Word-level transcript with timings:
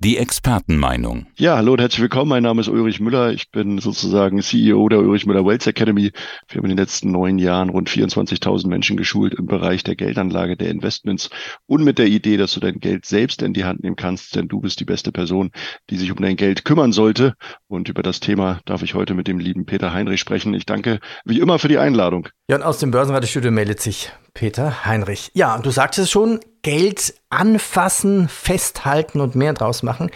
die 0.00 0.16
Expertenmeinung. 0.16 1.26
Ja, 1.36 1.56
hallo 1.56 1.72
und 1.72 1.80
herzlich 1.80 2.02
willkommen. 2.02 2.28
Mein 2.28 2.44
Name 2.44 2.60
ist 2.60 2.68
Ulrich 2.68 3.00
Müller. 3.00 3.32
Ich 3.32 3.50
bin 3.50 3.78
sozusagen 3.78 4.40
CEO 4.40 4.88
der 4.88 5.00
Ulrich 5.00 5.26
Müller 5.26 5.44
Wealth 5.44 5.66
Academy. 5.66 6.12
Wir 6.48 6.58
haben 6.58 6.66
in 6.66 6.76
den 6.76 6.78
letzten 6.78 7.10
neun 7.10 7.38
Jahren 7.38 7.68
rund 7.68 7.90
24.000 7.90 8.68
Menschen 8.68 8.96
geschult 8.96 9.34
im 9.34 9.46
Bereich 9.46 9.82
der 9.82 9.96
Geldanlage, 9.96 10.56
der 10.56 10.70
Investments 10.70 11.30
und 11.66 11.82
mit 11.82 11.98
der 11.98 12.06
Idee, 12.06 12.36
dass 12.36 12.54
du 12.54 12.60
dein 12.60 12.78
Geld 12.78 13.06
selbst 13.06 13.42
in 13.42 13.54
die 13.54 13.64
Hand 13.64 13.82
nehmen 13.82 13.96
kannst, 13.96 14.36
denn 14.36 14.46
du 14.46 14.60
bist 14.60 14.78
die 14.78 14.84
beste 14.84 15.10
Person, 15.10 15.50
die 15.90 15.96
sich 15.96 16.12
um 16.12 16.18
dein 16.18 16.36
Geld 16.36 16.64
kümmern 16.64 16.92
sollte. 16.92 17.34
Und 17.66 17.88
über 17.88 18.04
das 18.04 18.20
Thema 18.20 18.60
darf 18.66 18.82
ich 18.82 18.94
heute 18.94 19.14
mit 19.14 19.26
dem 19.26 19.40
lieben 19.40 19.66
Peter 19.66 19.92
Heinrich 19.92 20.20
sprechen. 20.20 20.54
Ich 20.54 20.64
danke 20.64 21.00
wie 21.24 21.40
immer 21.40 21.58
für 21.58 21.68
die 21.68 21.78
Einladung. 21.78 22.28
Ja, 22.48 22.56
und 22.56 22.62
aus 22.62 22.78
dem 22.78 22.92
Börsenradiostudio 22.92 23.50
meldet 23.50 23.80
sich 23.80 24.12
Peter 24.32 24.84
Heinrich. 24.84 25.32
Ja, 25.34 25.58
du 25.58 25.70
sagst 25.70 25.98
es 25.98 26.08
schon, 26.08 26.38
Geld 26.68 27.14
anfassen, 27.30 28.28
festhalten 28.28 29.22
und 29.22 29.34
mehr 29.34 29.54
draus 29.54 29.82
machen. 29.82 30.10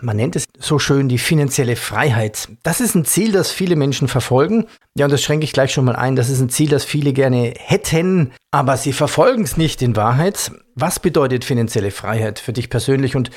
Man 0.00 0.16
nennt 0.16 0.34
es 0.34 0.46
so 0.58 0.80
schön 0.80 1.08
die 1.08 1.16
finanzielle 1.16 1.76
Freiheit. 1.76 2.48
Das 2.64 2.80
ist 2.80 2.96
ein 2.96 3.04
Ziel, 3.04 3.30
das 3.30 3.52
viele 3.52 3.76
Menschen 3.76 4.08
verfolgen. 4.08 4.66
Ja, 4.96 5.04
und 5.04 5.12
das 5.12 5.22
schränke 5.22 5.44
ich 5.44 5.52
gleich 5.52 5.72
schon 5.72 5.84
mal 5.84 5.94
ein. 5.94 6.16
Das 6.16 6.28
ist 6.28 6.40
ein 6.40 6.48
Ziel, 6.48 6.70
das 6.70 6.84
viele 6.84 7.12
gerne 7.12 7.54
hätten, 7.56 8.32
aber 8.50 8.76
sie 8.76 8.92
verfolgen 8.92 9.44
es 9.44 9.56
nicht 9.56 9.80
in 9.80 9.94
Wahrheit. 9.94 10.50
Was 10.74 10.98
bedeutet 10.98 11.44
finanzielle 11.44 11.92
Freiheit 11.92 12.40
für 12.40 12.52
dich 12.52 12.68
persönlich 12.68 13.14
und 13.14 13.30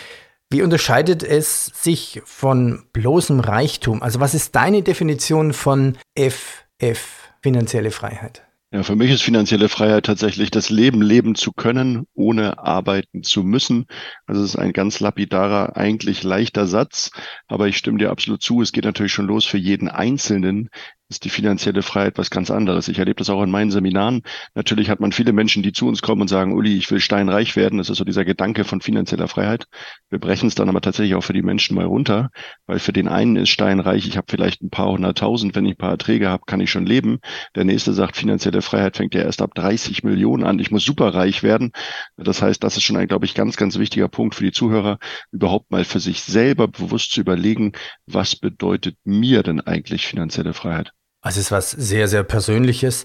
wie 0.50 0.64
unterscheidet 0.64 1.22
es 1.22 1.68
sich 1.68 2.24
von 2.26 2.86
bloßem 2.94 3.42
Reichtum? 3.42 4.02
Also 4.02 4.20
was 4.22 4.34
ist 4.34 4.56
deine 4.56 4.82
Definition 4.82 5.54
von 5.54 6.00
FF, 6.18 7.30
finanzielle 7.44 7.92
Freiheit? 7.92 8.45
Ja, 8.76 8.84
für 8.84 8.98
mich 8.98 9.10
ist 9.10 9.22
finanzielle 9.24 9.70
Freiheit 9.70 10.06
tatsächlich 10.06 10.52
das 10.52 10.70
Leben 10.70 11.02
leben 11.02 11.36
zu 11.36 11.54
können, 11.54 12.08
ohne 12.14 12.60
arbeiten 12.60 13.24
zu 13.24 13.42
müssen. 13.42 13.86
Also 14.26 14.44
es 14.44 14.50
ist 14.50 14.56
ein 14.58 14.74
ganz 14.74 15.00
lapidarer, 15.00 15.78
eigentlich 15.78 16.24
leichter 16.24 16.68
Satz, 16.68 17.12
aber 17.48 17.70
ich 17.70 17.78
stimme 17.78 18.00
dir 18.00 18.12
absolut 18.12 18.42
zu. 18.42 18.62
Es 18.62 18.74
geht 18.74 18.84
natürlich 18.84 19.14
schon 19.14 19.28
los 19.28 19.46
für 19.46 19.58
jeden 19.58 19.88
Einzelnen, 19.88 20.68
ist 21.10 21.24
die 21.24 21.30
finanzielle 21.30 21.84
Freiheit 21.84 22.18
was 22.18 22.32
ganz 22.32 22.50
anderes. 22.50 22.88
Ich 22.88 22.98
erlebe 22.98 23.20
das 23.20 23.30
auch 23.30 23.44
in 23.44 23.52
meinen 23.52 23.70
Seminaren. 23.70 24.24
Natürlich 24.56 24.90
hat 24.90 25.00
man 25.00 25.12
viele 25.12 25.34
Menschen, 25.34 25.62
die 25.62 25.72
zu 25.72 25.88
uns 25.88 26.02
kommen 26.02 26.22
und 26.22 26.28
sagen, 26.28 26.54
Uli, 26.54 26.76
ich 26.76 26.90
will 26.90 27.00
steinreich 27.00 27.56
werden. 27.56 27.78
Das 27.78 27.90
ist 27.90 27.98
so 27.98 28.04
dieser 28.04 28.26
Gedanke 28.26 28.64
von 28.64 28.82
finanzieller 28.82 29.28
Freiheit. 29.28 29.68
Wir 30.10 30.20
brechen 30.20 30.48
es 30.48 30.56
dann 30.56 30.68
aber 30.68 30.82
tatsächlich 30.82 31.14
auch 31.16 31.24
für 31.24 31.34
die 31.34 31.44
Menschen 31.44 31.76
mal 31.76 31.86
runter, 31.86 32.32
weil 32.66 32.80
für 32.80 32.92
den 32.92 33.08
einen 33.08 33.36
ist 33.36 33.50
steinreich, 33.50 34.08
ich 34.08 34.18
habe 34.18 34.26
vielleicht 34.30 34.64
ein 34.64 34.72
paar 34.72 34.90
hunderttausend, 34.90 35.56
wenn 35.56 35.66
ich 35.66 35.74
ein 35.74 35.78
paar 35.78 35.92
Erträge 35.92 36.30
habe, 36.30 36.44
kann 36.48 36.60
ich 36.60 36.72
schon 36.72 36.88
leben. 36.88 37.20
Der 37.56 37.66
nächste 37.66 37.94
sagt, 37.94 38.18
finanzielle 38.18 38.64
Freiheit 38.64 38.98
fängt 38.98 39.14
ja 39.14 39.22
erst 39.22 39.44
ab 39.44 39.54
30 39.54 40.04
Millionen 40.04 40.44
an. 40.44 40.58
Ich 40.58 40.72
muss 40.72 40.84
superreich 40.84 41.44
werden. 41.44 41.72
Das 42.18 42.42
heißt, 42.42 42.64
das 42.64 42.78
ist 42.78 42.84
schon 42.84 42.98
ein, 42.98 43.08
glaube 43.08 43.26
ich, 43.26 43.36
ganz, 43.36 43.58
ganz 43.58 43.78
wichtiger 43.78 44.08
Punkt 44.08 44.34
für 44.34 44.44
die 44.44 44.52
Zuhörer, 44.52 44.98
überhaupt 45.32 45.70
mal 45.70 45.84
für 45.86 46.00
sich 46.00 46.24
selber 46.24 46.68
bewusst 46.68 47.12
zu 47.12 47.22
überlegen, 47.22 47.74
was 48.08 48.36
bedeutet 48.36 48.98
mir 49.04 49.44
denn 49.44 49.62
eigentlich 49.62 50.08
finanzielle 50.08 50.54
Freiheit? 50.54 50.95
Also 51.26 51.40
es 51.40 51.48
ist 51.48 51.52
was 51.52 51.72
sehr, 51.72 52.08
sehr 52.08 52.22
Persönliches. 52.22 53.04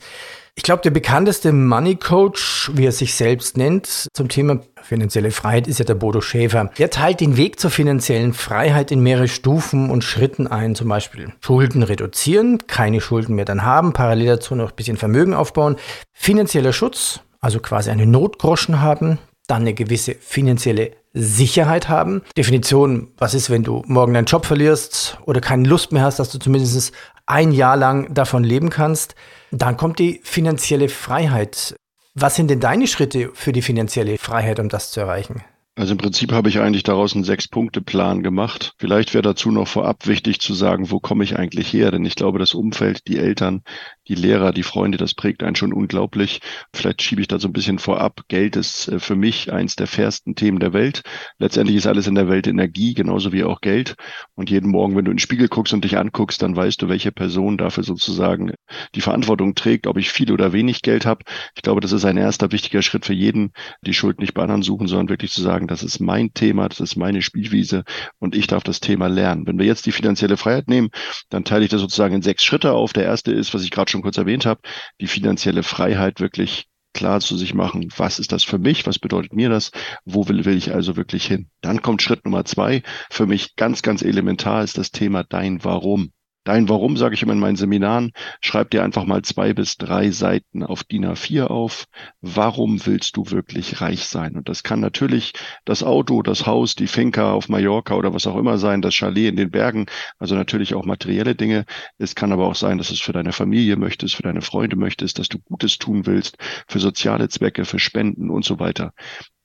Ich 0.55 0.63
glaube, 0.63 0.83
der 0.83 0.91
bekannteste 0.91 1.53
Money 1.55 1.97
Coach, 1.97 2.71
wie 2.75 2.85
er 2.85 2.93
sich 2.93 3.15
selbst 3.15 3.57
nennt, 3.57 4.09
zum 4.13 4.29
Thema 4.29 4.61
finanzielle 4.83 5.31
Freiheit 5.31 5.67
ist 5.67 5.79
ja 5.79 5.87
der 5.87 5.95
Bodo 5.95 6.21
Schäfer. 6.21 6.71
Der 6.77 6.91
teilt 6.91 7.21
den 7.21 7.39
Weg 7.39 7.59
zur 7.59 7.71
finanziellen 7.71 8.35
Freiheit 8.35 8.91
in 8.91 9.01
mehrere 9.01 9.27
Stufen 9.27 9.89
und 9.89 10.05
Schritten 10.05 10.47
ein. 10.47 10.75
Zum 10.75 10.89
Beispiel 10.89 11.33
Schulden 11.41 11.83
reduzieren, 11.83 12.67
keine 12.67 13.01
Schulden 13.01 13.37
mehr 13.37 13.47
dann 13.47 13.65
haben, 13.65 13.95
parallel 13.95 14.27
dazu 14.27 14.55
noch 14.55 14.69
ein 14.69 14.77
bisschen 14.77 14.99
Vermögen 14.99 15.33
aufbauen, 15.33 15.77
finanzieller 16.13 16.75
Schutz, 16.75 17.21
also 17.41 17.59
quasi 17.59 17.89
eine 17.89 18.05
Notgroschen 18.05 18.83
haben, 18.83 19.19
dann 19.47 19.63
eine 19.63 19.73
gewisse 19.73 20.15
finanzielle 20.15 20.91
Sicherheit 21.13 21.89
haben. 21.89 22.23
Definition, 22.37 23.09
was 23.17 23.35
ist, 23.35 23.51
wenn 23.51 23.65
du 23.65 23.83
morgen 23.87 24.15
deinen 24.15 24.27
Job 24.27 24.47
verlierst 24.47 25.19
oder 25.25 25.41
keine 25.41 25.67
Lust 25.67 25.91
mehr 25.91 26.03
hast, 26.03 26.19
dass 26.19 26.31
du 26.31 26.39
zumindest 26.39 26.93
ein 27.31 27.53
Jahr 27.53 27.77
lang 27.77 28.13
davon 28.13 28.45
leben 28.45 28.71
kannst. 28.71 29.15
Dann 29.51 29.77
kommt 29.77 29.99
die 29.99 30.21
finanzielle 30.23 30.89
Freiheit. 30.89 31.77
Was 32.15 32.35
sind 32.35 32.51
denn 32.51 32.61
deine 32.61 32.87
Schritte 32.87 33.31
für 33.35 33.53
die 33.53 33.63
finanzielle 33.63 34.19
Freiheit, 34.19 34.59
um 34.59 34.69
das 34.69 34.91
zu 34.91 35.01
erreichen? 35.01 35.43
Also 35.77 35.93
im 35.93 35.99
Prinzip 35.99 36.33
habe 36.33 36.49
ich 36.49 36.59
eigentlich 36.59 36.83
daraus 36.83 37.15
einen 37.15 37.25
Sechs-Punkte-Plan 37.25 38.23
gemacht. 38.23 38.75
Vielleicht 38.79 39.15
wäre 39.15 39.23
dazu 39.23 39.51
noch 39.51 39.69
vorab 39.69 40.07
wichtig 40.07 40.41
zu 40.41 40.53
sagen, 40.53 40.91
wo 40.91 40.99
komme 40.99 41.25
ich 41.25 41.39
eigentlich 41.39 41.73
her? 41.73 41.91
Denn 41.91 42.05
ich 42.05 42.17
glaube, 42.17 42.39
das 42.39 42.53
Umfeld, 42.53 43.07
die 43.07 43.17
Eltern, 43.17 43.63
die 44.11 44.17
Lehrer, 44.17 44.53
die 44.53 44.65
Freunde, 44.65 44.99
das 44.99 45.15
prägt 45.15 45.45
einen 45.45 45.55
schon 45.55 45.73
unglaublich. 45.73 46.41
Vielleicht 46.75 47.01
schiebe 47.01 47.21
ich 47.21 47.29
da 47.29 47.39
so 47.39 47.47
ein 47.47 47.53
bisschen 47.53 47.79
vorab. 47.79 48.23
Geld 48.27 48.57
ist 48.57 48.89
äh, 48.89 48.99
für 48.99 49.15
mich 49.15 49.53
eins 49.53 49.77
der 49.77 49.87
fairsten 49.87 50.35
Themen 50.35 50.59
der 50.59 50.73
Welt. 50.73 51.03
Letztendlich 51.39 51.77
ist 51.77 51.87
alles 51.87 52.09
in 52.09 52.17
der 52.17 52.29
Welt 52.29 52.49
Energie, 52.49 52.95
genauso 52.95 53.33
wie 53.33 53.45
auch 53.45 53.61
Geld. 53.61 53.95
Und 54.35 54.51
jeden 54.51 54.71
Morgen, 54.71 54.97
wenn 54.97 55.05
du 55.05 55.13
in 55.13 55.17
den 55.17 55.21
Spiegel 55.21 55.47
guckst 55.47 55.73
und 55.73 55.85
dich 55.85 55.97
anguckst, 55.97 56.43
dann 56.43 56.57
weißt 56.57 56.83
du, 56.83 56.89
welche 56.89 57.13
Person 57.13 57.57
dafür 57.57 57.85
sozusagen 57.85 58.53
die 58.97 59.01
Verantwortung 59.01 59.55
trägt, 59.55 59.87
ob 59.87 59.97
ich 59.97 60.11
viel 60.11 60.33
oder 60.33 60.53
wenig 60.53 60.83
Geld 60.83 61.07
habe. 61.07 61.25
Ich 61.55 61.63
glaube, 61.63 61.81
das 61.81 61.93
ist 61.93 62.05
ein 62.05 62.17
erster 62.17 62.51
wichtiger 62.51 62.83
Schritt 62.83 63.07
für 63.07 63.15
jeden, 63.15 63.53
die 63.87 63.95
Schuld 63.95 64.19
nicht 64.19 64.35
bei 64.35 64.43
anderen 64.43 64.63
suchen, 64.63 64.89
sondern 64.89 65.09
wirklich 65.09 65.31
zu 65.31 65.41
sagen, 65.41 65.69
das 65.69 65.85
ist 65.85 66.01
mein 66.01 66.35
Thema, 66.35 66.69
das 66.69 66.81
ist 66.81 66.97
meine 66.97 67.23
Spielwiese 67.23 67.85
und 68.19 68.35
ich 68.35 68.49
darf 68.49 68.65
das 68.65 68.81
Thema 68.81 69.07
lernen. 69.07 69.47
Wenn 69.47 69.59
wir 69.59 69.67
jetzt 69.67 69.87
die 69.87 69.93
finanzielle 69.93 70.37
Freiheit 70.37 70.67
nehmen, 70.67 70.89
dann 71.29 71.45
teile 71.45 71.65
ich 71.65 71.71
das 71.71 71.81
sozusagen 71.81 72.17
in 72.17 72.23
sechs 72.23 72.43
Schritte 72.45 72.73
auf. 72.73 72.93
Der 72.93 73.05
erste 73.05 73.31
ist, 73.31 73.55
was 73.55 73.63
ich 73.63 73.71
gerade 73.71 73.89
schon 73.89 74.00
kurz 74.03 74.19
erwähnt 74.19 74.47
habe, 74.47 74.61
die 75.01 75.07
finanzielle 75.07 75.63
Freiheit 75.63 76.21
wirklich 76.21 76.67
klar 76.93 77.21
zu 77.21 77.37
sich 77.37 77.55
machen, 77.55 77.89
was 77.97 78.19
ist 78.19 78.33
das 78.33 78.45
für 78.45 78.59
mich, 78.59 78.87
was 78.87 78.99
bedeutet 78.99 79.33
mir 79.33 79.49
das, 79.49 79.71
wo 80.05 80.29
will, 80.29 80.45
will 80.45 80.57
ich 80.57 80.73
also 80.73 80.97
wirklich 80.97 81.27
hin. 81.27 81.49
Dann 81.61 81.83
kommt 81.83 82.03
Schritt 82.03 82.25
Nummer 82.25 82.45
zwei, 82.45 82.83
für 83.11 83.27
mich 83.27 83.55
ganz, 83.57 83.83
ganz 83.83 84.03
elementar 84.03 84.65
ist 84.65 84.79
das 84.79 84.91
Thema 84.91 85.23
dein 85.25 85.63
Warum. 85.65 86.13
Dein 86.51 86.69
Warum, 86.69 86.97
sage 86.97 87.15
ich 87.15 87.23
immer 87.23 87.35
in 87.35 87.39
meinen 87.39 87.55
Seminaren, 87.55 88.11
schreib 88.41 88.71
dir 88.71 88.83
einfach 88.83 89.05
mal 89.05 89.23
zwei 89.23 89.55
bis 89.55 89.77
drei 89.77 90.11
Seiten 90.11 90.65
auf 90.65 90.83
DIN 90.83 91.07
A4 91.07 91.45
auf. 91.45 91.85
Warum 92.23 92.85
willst 92.87 93.17
du 93.17 93.31
wirklich 93.31 93.81
reich 93.81 94.03
sein? 94.07 94.35
Und 94.35 94.49
das 94.49 94.65
kann 94.65 94.81
natürlich 94.81 95.33
das 95.65 95.85
Auto, 95.85 96.23
das 96.23 96.47
Haus, 96.47 96.75
die 96.75 96.89
Finca 96.89 97.35
auf 97.35 97.49
Mallorca 97.49 97.95
oder 97.95 98.15
was 98.15 98.27
auch 98.27 98.35
immer 98.35 98.59
sein, 98.59 98.83
das 98.83 98.95
Chalet 98.95 99.29
in 99.29 99.37
den 99.37 99.53
Bergen, 99.53 99.87
also 100.19 100.35
natürlich 100.35 100.75
auch 100.75 100.85
materielle 100.85 101.37
Dinge. 101.37 101.67
Es 101.99 102.17
kann 102.17 102.33
aber 102.33 102.49
auch 102.49 102.57
sein, 102.57 102.79
dass 102.79 102.91
es 102.91 103.01
für 103.01 103.13
deine 103.13 103.31
Familie 103.31 103.77
möchtest, 103.77 104.17
für 104.17 104.25
deine 104.25 104.43
Freunde 104.43 104.75
möchtest, 104.75 105.21
dass 105.21 105.29
du 105.29 105.39
Gutes 105.39 105.79
tun 105.79 106.05
willst, 106.07 106.37
für 106.67 106.81
soziale 106.81 107.29
Zwecke, 107.29 107.65
für 107.65 107.79
Spenden 107.79 108.29
und 108.29 108.45
so 108.45 108.59
weiter. 108.59 108.93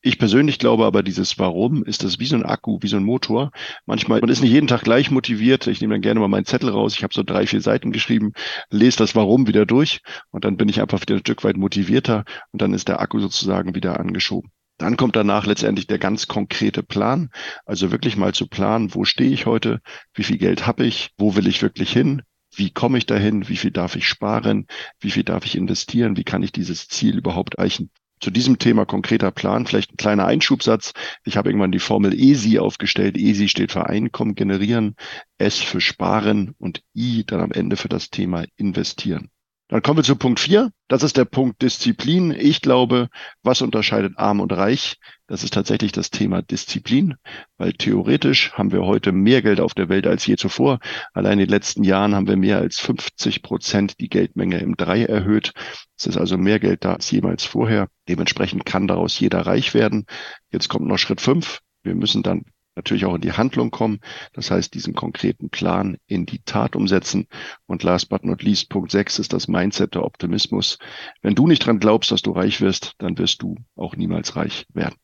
Ich 0.07 0.19
persönlich 0.19 0.59
glaube 0.59 0.85
aber, 0.85 1.01
dieses 1.01 1.39
Warum 1.39 1.83
ist 1.83 2.03
das 2.03 2.19
wie 2.19 2.27
so 2.27 2.35
ein 2.35 2.45
Akku, 2.45 2.77
wie 2.81 2.87
so 2.87 2.95
ein 2.95 3.03
Motor. 3.03 3.49
Manchmal, 3.87 4.19
man 4.19 4.29
ist 4.29 4.41
nicht 4.41 4.51
jeden 4.51 4.67
Tag 4.67 4.83
gleich 4.83 5.09
motiviert. 5.09 5.65
Ich 5.65 5.81
nehme 5.81 5.95
dann 5.95 6.01
gerne 6.01 6.19
mal 6.19 6.27
meinen 6.27 6.45
Zettel 6.45 6.69
raus. 6.69 6.93
Ich 6.95 7.01
habe 7.01 7.11
so 7.11 7.23
drei, 7.23 7.47
vier 7.47 7.59
Seiten 7.59 7.91
geschrieben, 7.91 8.33
lese 8.69 8.99
das 8.99 9.15
Warum 9.15 9.47
wieder 9.47 9.65
durch 9.65 10.01
und 10.29 10.45
dann 10.45 10.57
bin 10.57 10.69
ich 10.69 10.79
einfach 10.79 11.01
wieder 11.01 11.15
ein 11.15 11.21
Stück 11.21 11.43
weit 11.43 11.57
motivierter 11.57 12.23
und 12.51 12.61
dann 12.61 12.75
ist 12.75 12.87
der 12.87 12.99
Akku 12.99 13.19
sozusagen 13.19 13.73
wieder 13.73 13.99
angeschoben. 13.99 14.51
Dann 14.77 14.95
kommt 14.95 15.15
danach 15.15 15.47
letztendlich 15.47 15.87
der 15.87 15.97
ganz 15.97 16.27
konkrete 16.27 16.83
Plan. 16.83 17.31
Also 17.65 17.89
wirklich 17.91 18.15
mal 18.15 18.35
zu 18.35 18.45
planen, 18.45 18.93
wo 18.93 19.05
stehe 19.05 19.31
ich 19.31 19.47
heute, 19.47 19.81
wie 20.13 20.23
viel 20.23 20.37
Geld 20.37 20.67
habe 20.67 20.85
ich, 20.85 21.13
wo 21.17 21.35
will 21.35 21.47
ich 21.47 21.63
wirklich 21.63 21.91
hin, 21.91 22.21
wie 22.55 22.69
komme 22.69 22.99
ich 22.99 23.07
dahin, 23.07 23.49
wie 23.49 23.57
viel 23.57 23.71
darf 23.71 23.95
ich 23.95 24.07
sparen, 24.07 24.67
wie 24.99 25.09
viel 25.09 25.23
darf 25.23 25.47
ich 25.47 25.55
investieren, 25.55 26.15
wie 26.15 26.23
kann 26.23 26.43
ich 26.43 26.51
dieses 26.51 26.87
Ziel 26.89 27.17
überhaupt 27.17 27.55
erreichen 27.55 27.89
zu 28.25 28.31
diesem 28.31 28.57
Thema 28.57 28.87
konkreter 28.87 29.29
Plan, 29.29 29.67
vielleicht 29.67 29.93
ein 29.93 29.97
kleiner 29.97 30.25
Einschubsatz. 30.25 30.93
Ich 31.25 31.37
habe 31.37 31.49
irgendwann 31.49 31.71
die 31.71 31.77
Formel 31.77 32.11
ESI 32.11 32.57
aufgestellt. 32.57 33.17
ESI 33.19 33.47
steht 33.49 33.71
für 33.71 33.85
Einkommen 33.85 34.33
generieren, 34.33 34.95
S 35.37 35.59
für 35.59 35.79
sparen 35.79 36.55
und 36.57 36.81
I 36.95 37.23
dann 37.23 37.39
am 37.39 37.51
Ende 37.51 37.77
für 37.77 37.87
das 37.87 38.09
Thema 38.09 38.45
investieren. 38.55 39.29
Dann 39.67 39.81
kommen 39.81 39.97
wir 39.97 40.03
zu 40.03 40.15
Punkt 40.15 40.39
vier. 40.39 40.71
Das 40.87 41.01
ist 41.01 41.17
der 41.17 41.25
Punkt 41.25 41.63
Disziplin. 41.63 42.31
Ich 42.37 42.61
glaube, 42.61 43.09
was 43.41 43.63
unterscheidet 43.63 44.13
arm 44.17 44.39
und 44.39 44.53
reich? 44.53 44.97
Das 45.25 45.43
ist 45.43 45.55
tatsächlich 45.55 45.91
das 45.91 46.11
Thema 46.11 46.43
Disziplin, 46.43 47.15
weil 47.57 47.73
theoretisch 47.73 48.53
haben 48.53 48.71
wir 48.71 48.83
heute 48.83 49.11
mehr 49.11 49.41
Geld 49.41 49.59
auf 49.59 49.73
der 49.73 49.89
Welt 49.89 50.05
als 50.05 50.27
je 50.27 50.35
zuvor. 50.35 50.77
Allein 51.13 51.33
in 51.33 51.47
den 51.47 51.49
letzten 51.49 51.83
Jahren 51.83 52.13
haben 52.13 52.27
wir 52.27 52.37
mehr 52.37 52.59
als 52.59 52.79
50 52.79 53.41
Prozent 53.41 53.99
die 53.99 54.09
Geldmenge 54.09 54.59
im 54.59 54.77
Drei 54.77 55.03
erhöht. 55.03 55.51
Es 55.97 56.05
ist 56.05 56.17
also 56.17 56.37
mehr 56.37 56.59
Geld 56.59 56.85
da 56.85 56.93
als 56.93 57.09
jemals 57.09 57.43
vorher. 57.43 57.87
Dementsprechend 58.07 58.67
kann 58.67 58.87
daraus 58.87 59.19
jeder 59.19 59.47
reich 59.47 59.73
werden. 59.73 60.05
Jetzt 60.51 60.69
kommt 60.69 60.85
noch 60.85 60.99
Schritt 60.99 61.21
fünf. 61.21 61.61
Wir 61.81 61.95
müssen 61.95 62.21
dann 62.21 62.43
natürlich 62.75 63.05
auch 63.05 63.15
in 63.15 63.21
die 63.21 63.33
Handlung 63.33 63.71
kommen. 63.71 63.99
Das 64.33 64.51
heißt, 64.51 64.73
diesen 64.73 64.93
konkreten 64.93 65.49
Plan 65.49 65.97
in 66.07 66.25
die 66.25 66.39
Tat 66.43 66.75
umsetzen. 66.75 67.27
Und 67.65 67.83
last 67.83 68.09
but 68.09 68.25
not 68.25 68.43
least, 68.43 68.69
Punkt 68.69 68.91
6 68.91 69.19
ist 69.19 69.33
das 69.33 69.47
Mindset 69.47 69.95
der 69.95 70.03
Optimismus. 70.03 70.77
Wenn 71.21 71.35
du 71.35 71.47
nicht 71.47 71.65
dran 71.65 71.79
glaubst, 71.79 72.11
dass 72.11 72.21
du 72.21 72.31
reich 72.31 72.61
wirst, 72.61 72.93
dann 72.97 73.17
wirst 73.17 73.41
du 73.41 73.55
auch 73.75 73.95
niemals 73.95 74.35
reich 74.35 74.65
werden. 74.73 74.95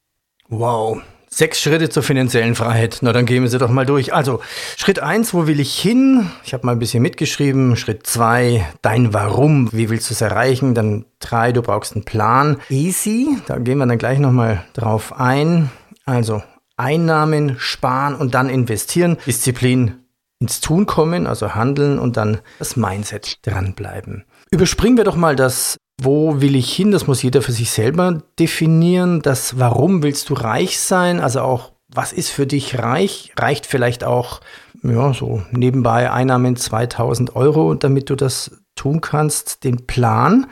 Wow, 0.50 1.02
Sechs 1.34 1.62
Schritte 1.62 1.88
zur 1.88 2.04
finanziellen 2.04 2.56
Freiheit. 2.56 2.98
Na, 3.00 3.14
dann 3.14 3.26
gehen 3.26 3.42
wir 3.42 3.50
sie 3.50 3.58
doch 3.58 3.70
mal 3.70 3.86
durch. 3.86 4.14
Also, 4.14 4.42
Schritt 4.76 5.00
eins, 5.00 5.34
wo 5.34 5.48
will 5.48 5.62
ich 5.62 5.80
hin? 5.80 6.30
Ich 6.44 6.54
habe 6.54 6.66
mal 6.66 6.74
ein 6.74 6.80
bisschen 6.80 7.02
mitgeschrieben. 7.02 7.78
Schritt 7.78 8.06
zwei, 8.06 8.68
dein 8.82 9.14
Warum. 9.14 9.72
Wie 9.72 9.90
willst 9.90 10.10
du 10.10 10.14
es 10.14 10.20
erreichen? 10.20 10.76
Dann 10.76 11.06
drei, 11.20 11.54
du 11.54 11.62
brauchst 11.62 11.96
einen 11.96 12.04
Plan. 12.04 12.58
Easy, 12.70 13.38
da 13.48 13.60
gehen 13.60 13.78
wir 13.78 13.86
dann 13.86 13.98
gleich 13.98 14.20
nochmal 14.20 14.66
drauf 14.74 15.18
ein. 15.18 15.72
Also, 16.04 16.44
Einnahmen, 16.82 17.56
sparen 17.60 18.16
und 18.16 18.34
dann 18.34 18.50
investieren. 18.50 19.18
Disziplin 19.26 20.00
ins 20.40 20.60
Tun 20.60 20.88
kommen, 20.88 21.28
also 21.28 21.54
handeln 21.54 22.00
und 22.00 22.18
dann 22.18 22.40
das 22.60 22.76
Mindset 22.76 23.46
dranbleiben. 23.46 24.26
Überspringen 24.50 24.98
wir 24.98 25.04
doch 25.04 25.16
mal 25.16 25.36
das 25.36 25.78
wo 26.04 26.42
will 26.42 26.56
ich 26.56 26.74
hin? 26.74 26.92
Das 26.92 27.06
muss 27.06 27.22
jeder 27.22 27.44
für 27.44 27.52
sich 27.52 27.70
selber 27.70 28.24
definieren. 28.40 29.22
Das 29.22 29.60
Warum 29.60 30.02
willst 30.02 30.30
du 30.30 30.34
reich 30.34 30.80
sein? 30.80 31.20
Also 31.20 31.42
auch, 31.42 31.74
was 31.94 32.12
ist 32.12 32.30
für 32.30 32.48
dich 32.48 32.80
reich? 32.80 33.34
Reicht 33.38 33.68
vielleicht 33.68 34.04
auch, 34.04 34.42
ja, 34.82 35.14
so 35.14 35.44
nebenbei 35.52 36.12
Einnahmen 36.12 36.56
2000 36.56 37.36
Euro, 37.36 37.76
damit 37.76 38.10
du 38.10 38.16
das 38.16 38.60
tun 38.76 39.02
kannst. 39.02 39.64
Den 39.64 39.86
Plan. 39.86 40.48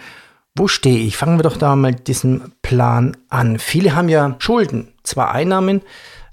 Wo 0.55 0.67
stehe 0.67 0.99
ich? 0.99 1.17
Fangen 1.17 1.39
wir 1.39 1.43
doch 1.43 1.57
da 1.57 1.75
mal 1.75 1.95
diesen 1.95 2.53
Plan 2.61 3.17
an. 3.29 3.57
Viele 3.57 3.95
haben 3.95 4.09
ja 4.09 4.35
Schulden. 4.37 4.89
Zwar 5.03 5.31
Einnahmen, 5.31 5.81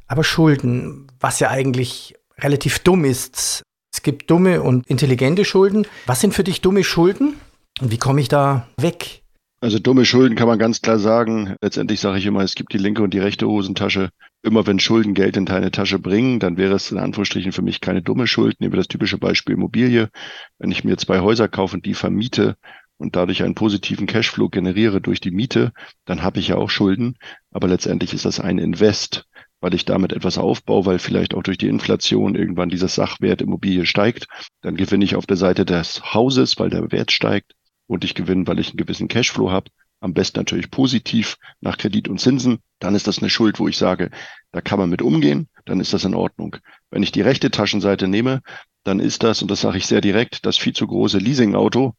aber 0.06 0.24
Schulden, 0.24 1.06
was 1.20 1.40
ja 1.40 1.50
eigentlich 1.50 2.14
relativ 2.38 2.80
dumm 2.80 3.04
ist. 3.04 3.62
Es 3.92 4.02
gibt 4.02 4.30
dumme 4.30 4.62
und 4.62 4.86
intelligente 4.86 5.44
Schulden. 5.44 5.86
Was 6.06 6.20
sind 6.20 6.34
für 6.34 6.44
dich 6.44 6.60
dumme 6.60 6.84
Schulden? 6.84 7.34
Und 7.80 7.90
wie 7.90 7.98
komme 7.98 8.20
ich 8.20 8.28
da 8.28 8.68
weg? 8.78 9.22
Also 9.60 9.78
dumme 9.78 10.04
Schulden 10.04 10.36
kann 10.36 10.48
man 10.48 10.58
ganz 10.58 10.82
klar 10.82 10.98
sagen. 10.98 11.56
Letztendlich 11.62 12.00
sage 12.00 12.18
ich 12.18 12.26
immer, 12.26 12.42
es 12.42 12.54
gibt 12.54 12.74
die 12.74 12.78
linke 12.78 13.02
und 13.02 13.14
die 13.14 13.18
rechte 13.18 13.48
Hosentasche. 13.48 14.10
Immer 14.42 14.66
wenn 14.66 14.78
Schulden 14.78 15.14
Geld 15.14 15.36
in 15.36 15.46
deine 15.46 15.70
Tasche 15.70 15.98
bringen, 15.98 16.38
dann 16.40 16.58
wäre 16.58 16.74
es 16.74 16.92
in 16.92 16.98
Anführungsstrichen 16.98 17.52
für 17.52 17.62
mich 17.62 17.80
keine 17.80 18.02
dumme 18.02 18.26
Schuld. 18.26 18.60
Nehmen 18.60 18.74
wir 18.74 18.78
das 18.78 18.88
typische 18.88 19.18
Beispiel 19.18 19.54
Immobilie. 19.54 20.10
Wenn 20.58 20.70
ich 20.70 20.84
mir 20.84 20.98
zwei 20.98 21.20
Häuser 21.20 21.48
kaufe 21.48 21.76
und 21.76 21.86
die 21.86 21.94
vermiete 21.94 22.56
und 22.98 23.16
dadurch 23.16 23.42
einen 23.42 23.54
positiven 23.54 24.06
Cashflow 24.06 24.50
generiere 24.50 25.00
durch 25.00 25.20
die 25.20 25.30
Miete, 25.30 25.72
dann 26.04 26.22
habe 26.22 26.38
ich 26.38 26.48
ja 26.48 26.56
auch 26.56 26.70
Schulden. 26.70 27.16
Aber 27.50 27.66
letztendlich 27.66 28.12
ist 28.12 28.26
das 28.26 28.40
ein 28.40 28.58
Invest, 28.58 29.24
weil 29.66 29.74
ich 29.74 29.84
damit 29.84 30.12
etwas 30.12 30.38
aufbaue, 30.38 30.86
weil 30.86 31.00
vielleicht 31.00 31.34
auch 31.34 31.42
durch 31.42 31.58
die 31.58 31.66
Inflation 31.66 32.36
irgendwann 32.36 32.68
dieser 32.68 32.86
Sachwert 32.86 33.42
Immobilie 33.42 33.84
steigt. 33.84 34.28
Dann 34.62 34.76
gewinne 34.76 35.04
ich 35.04 35.16
auf 35.16 35.26
der 35.26 35.36
Seite 35.36 35.64
des 35.64 36.14
Hauses, 36.14 36.56
weil 36.60 36.70
der 36.70 36.92
Wert 36.92 37.10
steigt 37.10 37.54
und 37.88 38.04
ich 38.04 38.14
gewinne, 38.14 38.46
weil 38.46 38.60
ich 38.60 38.68
einen 38.68 38.76
gewissen 38.76 39.08
Cashflow 39.08 39.50
habe, 39.50 39.72
am 39.98 40.14
besten 40.14 40.38
natürlich 40.38 40.70
positiv 40.70 41.36
nach 41.60 41.78
Kredit 41.78 42.06
und 42.06 42.20
Zinsen, 42.20 42.58
dann 42.78 42.94
ist 42.94 43.08
das 43.08 43.18
eine 43.18 43.28
Schuld, 43.28 43.58
wo 43.58 43.66
ich 43.66 43.76
sage, 43.76 44.12
da 44.52 44.60
kann 44.60 44.78
man 44.78 44.88
mit 44.88 45.02
umgehen, 45.02 45.48
dann 45.64 45.80
ist 45.80 45.92
das 45.92 46.04
in 46.04 46.14
Ordnung. 46.14 46.58
Wenn 46.92 47.02
ich 47.02 47.10
die 47.10 47.22
rechte 47.22 47.50
Taschenseite 47.50 48.06
nehme, 48.06 48.42
dann 48.84 49.00
ist 49.00 49.24
das, 49.24 49.42
und 49.42 49.50
das 49.50 49.62
sage 49.62 49.78
ich 49.78 49.88
sehr 49.88 50.00
direkt, 50.00 50.46
das 50.46 50.58
viel 50.58 50.74
zu 50.74 50.86
große 50.86 51.18
Leasingauto, 51.18 51.96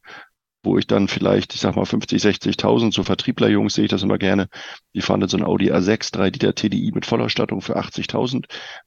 wo 0.68 0.78
ich 0.78 0.86
dann 0.86 1.08
vielleicht, 1.08 1.54
ich 1.54 1.60
sag 1.60 1.76
mal 1.76 1.86
50, 1.86 2.22
60.000, 2.22 2.92
so 2.92 3.02
Vertrieblerjungs 3.02 3.74
sehe 3.74 3.86
ich 3.86 3.90
das 3.90 4.02
immer 4.02 4.18
gerne, 4.18 4.48
die 4.94 5.00
fahren 5.00 5.20
dann 5.20 5.28
so 5.28 5.38
ein 5.38 5.44
Audi 5.44 5.72
A6, 5.72 6.12
3 6.12 6.28
Liter 6.28 6.54
TDI 6.54 6.92
mit 6.94 7.06
Vollausstattung 7.06 7.62
für 7.62 7.78
80.000, 7.78 8.44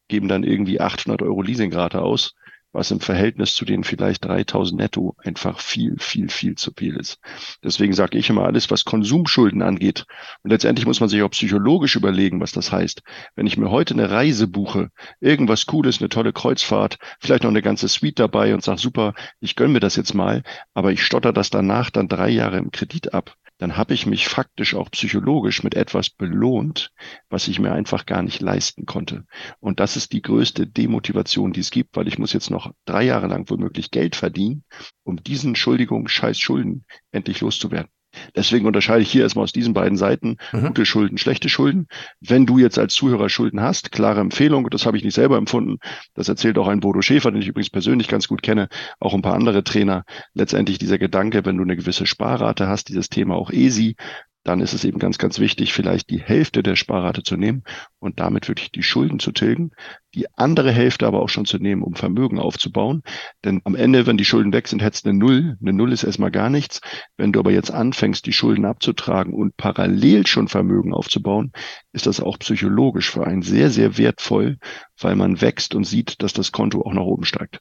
geben 0.07 0.27
dann 0.27 0.43
irgendwie 0.43 0.79
800 0.79 1.21
Euro 1.23 1.41
Leasingrate 1.41 2.01
aus 2.01 2.35
was 2.73 2.91
im 2.91 2.99
Verhältnis 2.99 3.55
zu 3.55 3.65
den 3.65 3.83
vielleicht 3.83 4.25
3000 4.25 4.79
netto 4.79 5.15
einfach 5.17 5.59
viel, 5.59 5.95
viel, 5.99 6.29
viel 6.29 6.55
zu 6.55 6.71
viel 6.75 6.95
ist. 6.95 7.19
Deswegen 7.63 7.93
sage 7.93 8.17
ich 8.17 8.29
immer 8.29 8.45
alles, 8.45 8.71
was 8.71 8.85
Konsumschulden 8.85 9.61
angeht. 9.61 10.05
Und 10.43 10.51
letztendlich 10.51 10.85
muss 10.85 10.99
man 10.99 11.09
sich 11.09 11.21
auch 11.21 11.31
psychologisch 11.31 11.95
überlegen, 11.95 12.39
was 12.39 12.51
das 12.51 12.71
heißt. 12.71 13.03
Wenn 13.35 13.47
ich 13.47 13.57
mir 13.57 13.69
heute 13.69 13.93
eine 13.93 14.09
Reise 14.09 14.47
buche, 14.47 14.89
irgendwas 15.19 15.65
Cooles, 15.65 15.99
eine 15.99 16.09
tolle 16.09 16.33
Kreuzfahrt, 16.33 16.97
vielleicht 17.19 17.43
noch 17.43 17.49
eine 17.49 17.61
ganze 17.61 17.87
Suite 17.87 18.19
dabei 18.19 18.53
und 18.53 18.63
sage, 18.63 18.79
super, 18.79 19.13
ich 19.39 19.55
gönn 19.55 19.71
mir 19.71 19.79
das 19.79 19.95
jetzt 19.95 20.13
mal, 20.13 20.43
aber 20.73 20.91
ich 20.91 21.03
stotter 21.03 21.33
das 21.33 21.49
danach 21.49 21.89
dann 21.89 22.07
drei 22.07 22.29
Jahre 22.29 22.57
im 22.57 22.71
Kredit 22.71 23.13
ab, 23.13 23.35
dann 23.61 23.77
habe 23.77 23.93
ich 23.93 24.07
mich 24.07 24.27
faktisch 24.27 24.73
auch 24.73 24.89
psychologisch 24.89 25.61
mit 25.61 25.75
etwas 25.75 26.09
belohnt, 26.09 26.91
was 27.29 27.47
ich 27.47 27.59
mir 27.59 27.71
einfach 27.71 28.07
gar 28.07 28.23
nicht 28.23 28.41
leisten 28.41 28.87
konnte. 28.87 29.25
Und 29.59 29.79
das 29.79 29.95
ist 29.95 30.13
die 30.13 30.23
größte 30.23 30.65
Demotivation, 30.65 31.53
die 31.53 31.59
es 31.59 31.69
gibt, 31.69 31.95
weil 31.95 32.07
ich 32.07 32.17
muss 32.17 32.33
jetzt 32.33 32.49
noch 32.49 32.73
drei 32.85 33.03
Jahre 33.03 33.27
lang 33.27 33.47
womöglich 33.51 33.91
Geld 33.91 34.15
verdienen, 34.15 34.63
um 35.03 35.21
diesen, 35.23 35.49
Entschuldigung, 35.49 36.07
scheiß 36.07 36.39
Schulden 36.39 36.85
endlich 37.11 37.41
loszuwerden. 37.41 37.91
Deswegen 38.35 38.65
unterscheide 38.65 39.01
ich 39.01 39.11
hier 39.11 39.23
erstmal 39.23 39.43
aus 39.43 39.53
diesen 39.53 39.73
beiden 39.73 39.97
Seiten 39.97 40.37
mhm. 40.51 40.67
gute 40.67 40.85
Schulden, 40.85 41.17
schlechte 41.17 41.49
Schulden. 41.49 41.87
Wenn 42.19 42.45
du 42.45 42.57
jetzt 42.57 42.77
als 42.77 42.93
Zuhörer 42.93 43.29
Schulden 43.29 43.61
hast, 43.61 43.91
klare 43.91 44.19
Empfehlung, 44.19 44.69
das 44.69 44.85
habe 44.85 44.97
ich 44.97 45.03
nicht 45.03 45.15
selber 45.15 45.37
empfunden, 45.37 45.77
das 46.13 46.29
erzählt 46.29 46.57
auch 46.57 46.67
ein 46.67 46.79
Bodo 46.79 47.01
Schäfer, 47.01 47.31
den 47.31 47.41
ich 47.41 47.47
übrigens 47.47 47.69
persönlich 47.69 48.07
ganz 48.07 48.27
gut 48.27 48.41
kenne, 48.41 48.67
auch 48.99 49.13
ein 49.13 49.21
paar 49.21 49.35
andere 49.35 49.63
Trainer. 49.63 50.03
Letztendlich 50.33 50.77
dieser 50.77 50.97
Gedanke, 50.97 51.45
wenn 51.45 51.57
du 51.57 51.63
eine 51.63 51.75
gewisse 51.75 52.05
Sparrate 52.05 52.67
hast, 52.67 52.89
dieses 52.89 53.09
Thema 53.09 53.35
auch 53.35 53.51
easy, 53.51 53.95
dann 54.43 54.59
ist 54.59 54.73
es 54.73 54.83
eben 54.83 54.97
ganz, 54.97 55.17
ganz 55.17 55.39
wichtig, 55.39 55.73
vielleicht 55.73 56.09
die 56.09 56.21
Hälfte 56.21 56.63
der 56.63 56.75
Sparrate 56.75 57.21
zu 57.21 57.37
nehmen 57.37 57.63
und 57.99 58.19
damit 58.19 58.47
wirklich 58.47 58.71
die 58.71 58.81
Schulden 58.81 59.19
zu 59.19 59.31
tilgen, 59.31 59.71
die 60.15 60.25
andere 60.35 60.71
Hälfte 60.71 61.05
aber 61.05 61.21
auch 61.21 61.29
schon 61.29 61.45
zu 61.45 61.57
nehmen, 61.57 61.83
um 61.83 61.93
Vermögen 61.93 62.39
aufzubauen. 62.39 63.03
Denn 63.45 63.61
am 63.65 63.75
Ende, 63.75 64.07
wenn 64.07 64.17
die 64.17 64.25
Schulden 64.25 64.51
weg 64.51 64.67
sind, 64.67 64.81
hättest 64.81 65.05
du 65.05 65.09
eine 65.09 65.19
Null. 65.19 65.57
Eine 65.61 65.73
Null 65.73 65.93
ist 65.93 66.03
erstmal 66.03 66.31
gar 66.31 66.49
nichts. 66.49 66.81
Wenn 67.17 67.31
du 67.31 67.39
aber 67.39 67.51
jetzt 67.51 67.71
anfängst, 67.71 68.25
die 68.25 68.33
Schulden 68.33 68.65
abzutragen 68.65 69.33
und 69.33 69.55
parallel 69.57 70.25
schon 70.25 70.47
Vermögen 70.47 70.93
aufzubauen, 70.93 71.51
ist 71.93 72.07
das 72.07 72.19
auch 72.19 72.39
psychologisch 72.39 73.11
für 73.11 73.27
einen 73.27 73.43
sehr, 73.43 73.69
sehr 73.69 73.97
wertvoll, 73.97 74.57
weil 74.99 75.15
man 75.15 75.39
wächst 75.41 75.75
und 75.75 75.83
sieht, 75.83 76.21
dass 76.23 76.33
das 76.33 76.51
Konto 76.51 76.81
auch 76.81 76.93
nach 76.93 77.03
oben 77.03 77.25
steigt. 77.25 77.59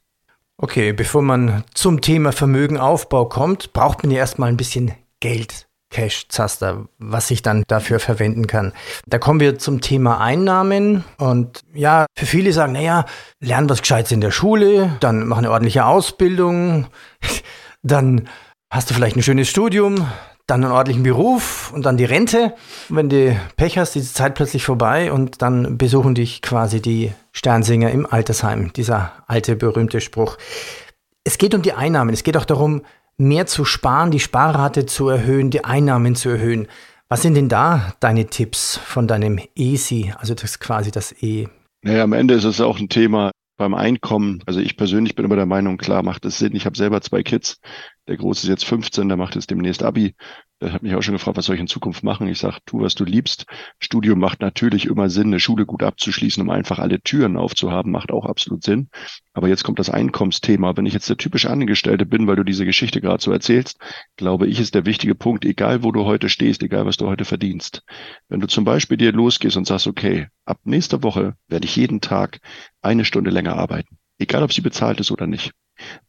Okay, 0.57 0.93
bevor 0.93 1.21
man 1.21 1.63
zum 1.73 2.01
Thema 2.01 2.31
Vermögenaufbau 2.31 3.25
kommt, 3.25 3.73
braucht 3.73 4.03
man 4.03 4.11
ja 4.11 4.19
erstmal 4.19 4.49
ein 4.49 4.57
bisschen 4.57 4.91
Geld. 5.19 5.67
Cash-Zaster, 5.91 6.85
was 6.97 7.29
ich 7.29 7.41
dann 7.41 7.63
dafür 7.67 7.99
verwenden 7.99 8.47
kann. 8.47 8.73
Da 9.05 9.19
kommen 9.19 9.39
wir 9.39 9.59
zum 9.59 9.81
Thema 9.81 10.19
Einnahmen 10.19 11.03
und 11.17 11.61
ja, 11.73 12.05
für 12.17 12.25
viele 12.25 12.53
sagen, 12.53 12.73
naja, 12.73 13.05
lernen 13.39 13.69
was 13.69 13.81
Gescheites 13.81 14.11
in 14.11 14.21
der 14.21 14.31
Schule, 14.31 14.97
dann 15.01 15.27
mach 15.27 15.37
eine 15.37 15.51
ordentliche 15.51 15.85
Ausbildung, 15.85 16.87
dann 17.83 18.27
hast 18.71 18.89
du 18.89 18.93
vielleicht 18.93 19.17
ein 19.17 19.23
schönes 19.23 19.49
Studium, 19.49 20.07
dann 20.47 20.63
einen 20.63 20.73
ordentlichen 20.73 21.03
Beruf 21.03 21.71
und 21.73 21.85
dann 21.85 21.97
die 21.97 22.05
Rente. 22.05 22.55
wenn 22.89 23.09
du 23.09 23.39
Pech 23.55 23.77
hast, 23.77 23.95
ist 23.95 24.09
die 24.09 24.13
Zeit 24.13 24.35
plötzlich 24.35 24.63
vorbei 24.63 25.11
und 25.11 25.41
dann 25.41 25.77
besuchen 25.77 26.15
dich 26.15 26.41
quasi 26.41 26.81
die 26.81 27.13
Sternsinger 27.31 27.91
im 27.91 28.05
Altersheim. 28.05 28.73
Dieser 28.73 29.11
alte 29.27 29.55
berühmte 29.55 30.01
Spruch. 30.01 30.37
Es 31.23 31.37
geht 31.37 31.53
um 31.53 31.61
die 31.61 31.73
Einnahmen. 31.73 32.13
Es 32.13 32.23
geht 32.23 32.35
auch 32.35 32.45
darum, 32.45 32.81
mehr 33.21 33.45
zu 33.45 33.65
sparen, 33.65 34.11
die 34.11 34.19
Sparrate 34.19 34.85
zu 34.85 35.07
erhöhen, 35.07 35.49
die 35.49 35.63
Einnahmen 35.63 36.15
zu 36.15 36.29
erhöhen. 36.29 36.67
Was 37.07 37.21
sind 37.21 37.35
denn 37.35 37.49
da 37.49 37.93
deine 37.99 38.27
Tipps 38.27 38.77
von 38.77 39.07
deinem 39.07 39.39
ESI, 39.55 40.13
also 40.17 40.33
das 40.33 40.43
ist 40.43 40.59
quasi 40.59 40.91
das 40.91 41.11
E? 41.21 41.47
Naja, 41.83 42.03
am 42.03 42.13
Ende 42.13 42.33
ist 42.33 42.43
es 42.43 42.61
auch 42.61 42.79
ein 42.79 42.89
Thema 42.89 43.31
beim 43.57 43.73
Einkommen. 43.73 44.41
Also 44.45 44.59
ich 44.59 44.75
persönlich 44.77 45.15
bin 45.15 45.25
immer 45.25 45.35
der 45.35 45.45
Meinung, 45.45 45.77
klar, 45.77 46.03
macht 46.03 46.25
es 46.25 46.39
Sinn. 46.39 46.55
Ich 46.55 46.65
habe 46.65 46.77
selber 46.77 47.01
zwei 47.01 47.21
Kids. 47.21 47.59
Der 48.07 48.17
Große 48.17 48.43
ist 48.43 48.49
jetzt 48.49 48.65
15, 48.65 49.07
der 49.07 49.17
macht 49.17 49.35
jetzt 49.35 49.49
demnächst 49.49 49.83
Abi. 49.83 50.15
Der 50.61 50.73
hat 50.73 50.83
mich 50.83 50.93
auch 50.93 51.01
schon 51.01 51.15
gefragt, 51.15 51.37
was 51.37 51.45
soll 51.45 51.55
ich 51.55 51.61
in 51.61 51.67
Zukunft 51.67 52.03
machen? 52.03 52.27
Ich 52.27 52.37
sage, 52.37 52.59
tu, 52.67 52.81
was 52.81 52.93
du 52.93 53.03
liebst. 53.03 53.47
Studium 53.79 54.19
macht 54.19 54.41
natürlich 54.41 54.85
immer 54.85 55.09
Sinn, 55.09 55.27
eine 55.27 55.39
Schule 55.39 55.65
gut 55.65 55.81
abzuschließen, 55.81 56.41
um 56.43 56.51
einfach 56.51 56.77
alle 56.77 57.01
Türen 57.01 57.35
aufzuhaben, 57.35 57.91
macht 57.91 58.11
auch 58.11 58.27
absolut 58.27 58.63
Sinn. 58.63 58.89
Aber 59.33 59.47
jetzt 59.47 59.63
kommt 59.63 59.79
das 59.79 59.89
Einkommensthema. 59.89 60.77
Wenn 60.77 60.85
ich 60.85 60.93
jetzt 60.93 61.09
der 61.09 61.17
typische 61.17 61.49
Angestellte 61.49 62.05
bin, 62.05 62.27
weil 62.27 62.35
du 62.35 62.43
diese 62.43 62.65
Geschichte 62.65 63.01
gerade 63.01 63.23
so 63.23 63.31
erzählst, 63.31 63.79
glaube 64.17 64.45
ich, 64.45 64.59
ist 64.59 64.75
der 64.75 64.85
wichtige 64.85 65.15
Punkt, 65.15 65.45
egal 65.45 65.81
wo 65.81 65.91
du 65.91 66.05
heute 66.05 66.29
stehst, 66.29 66.61
egal 66.61 66.85
was 66.85 66.97
du 66.97 67.07
heute 67.07 67.25
verdienst. 67.25 67.81
Wenn 68.29 68.39
du 68.39 68.47
zum 68.47 68.63
Beispiel 68.63 68.97
dir 68.97 69.13
losgehst 69.13 69.57
und 69.57 69.65
sagst, 69.65 69.87
okay, 69.87 70.27
ab 70.45 70.59
nächster 70.63 71.01
Woche 71.01 71.35
werde 71.47 71.65
ich 71.65 71.75
jeden 71.75 72.01
Tag 72.01 72.39
eine 72.83 73.03
Stunde 73.03 73.31
länger 73.31 73.55
arbeiten. 73.55 73.97
Egal, 74.19 74.43
ob 74.43 74.53
sie 74.53 74.61
bezahlt 74.61 74.99
ist 74.99 75.09
oder 75.09 75.25
nicht. 75.25 75.53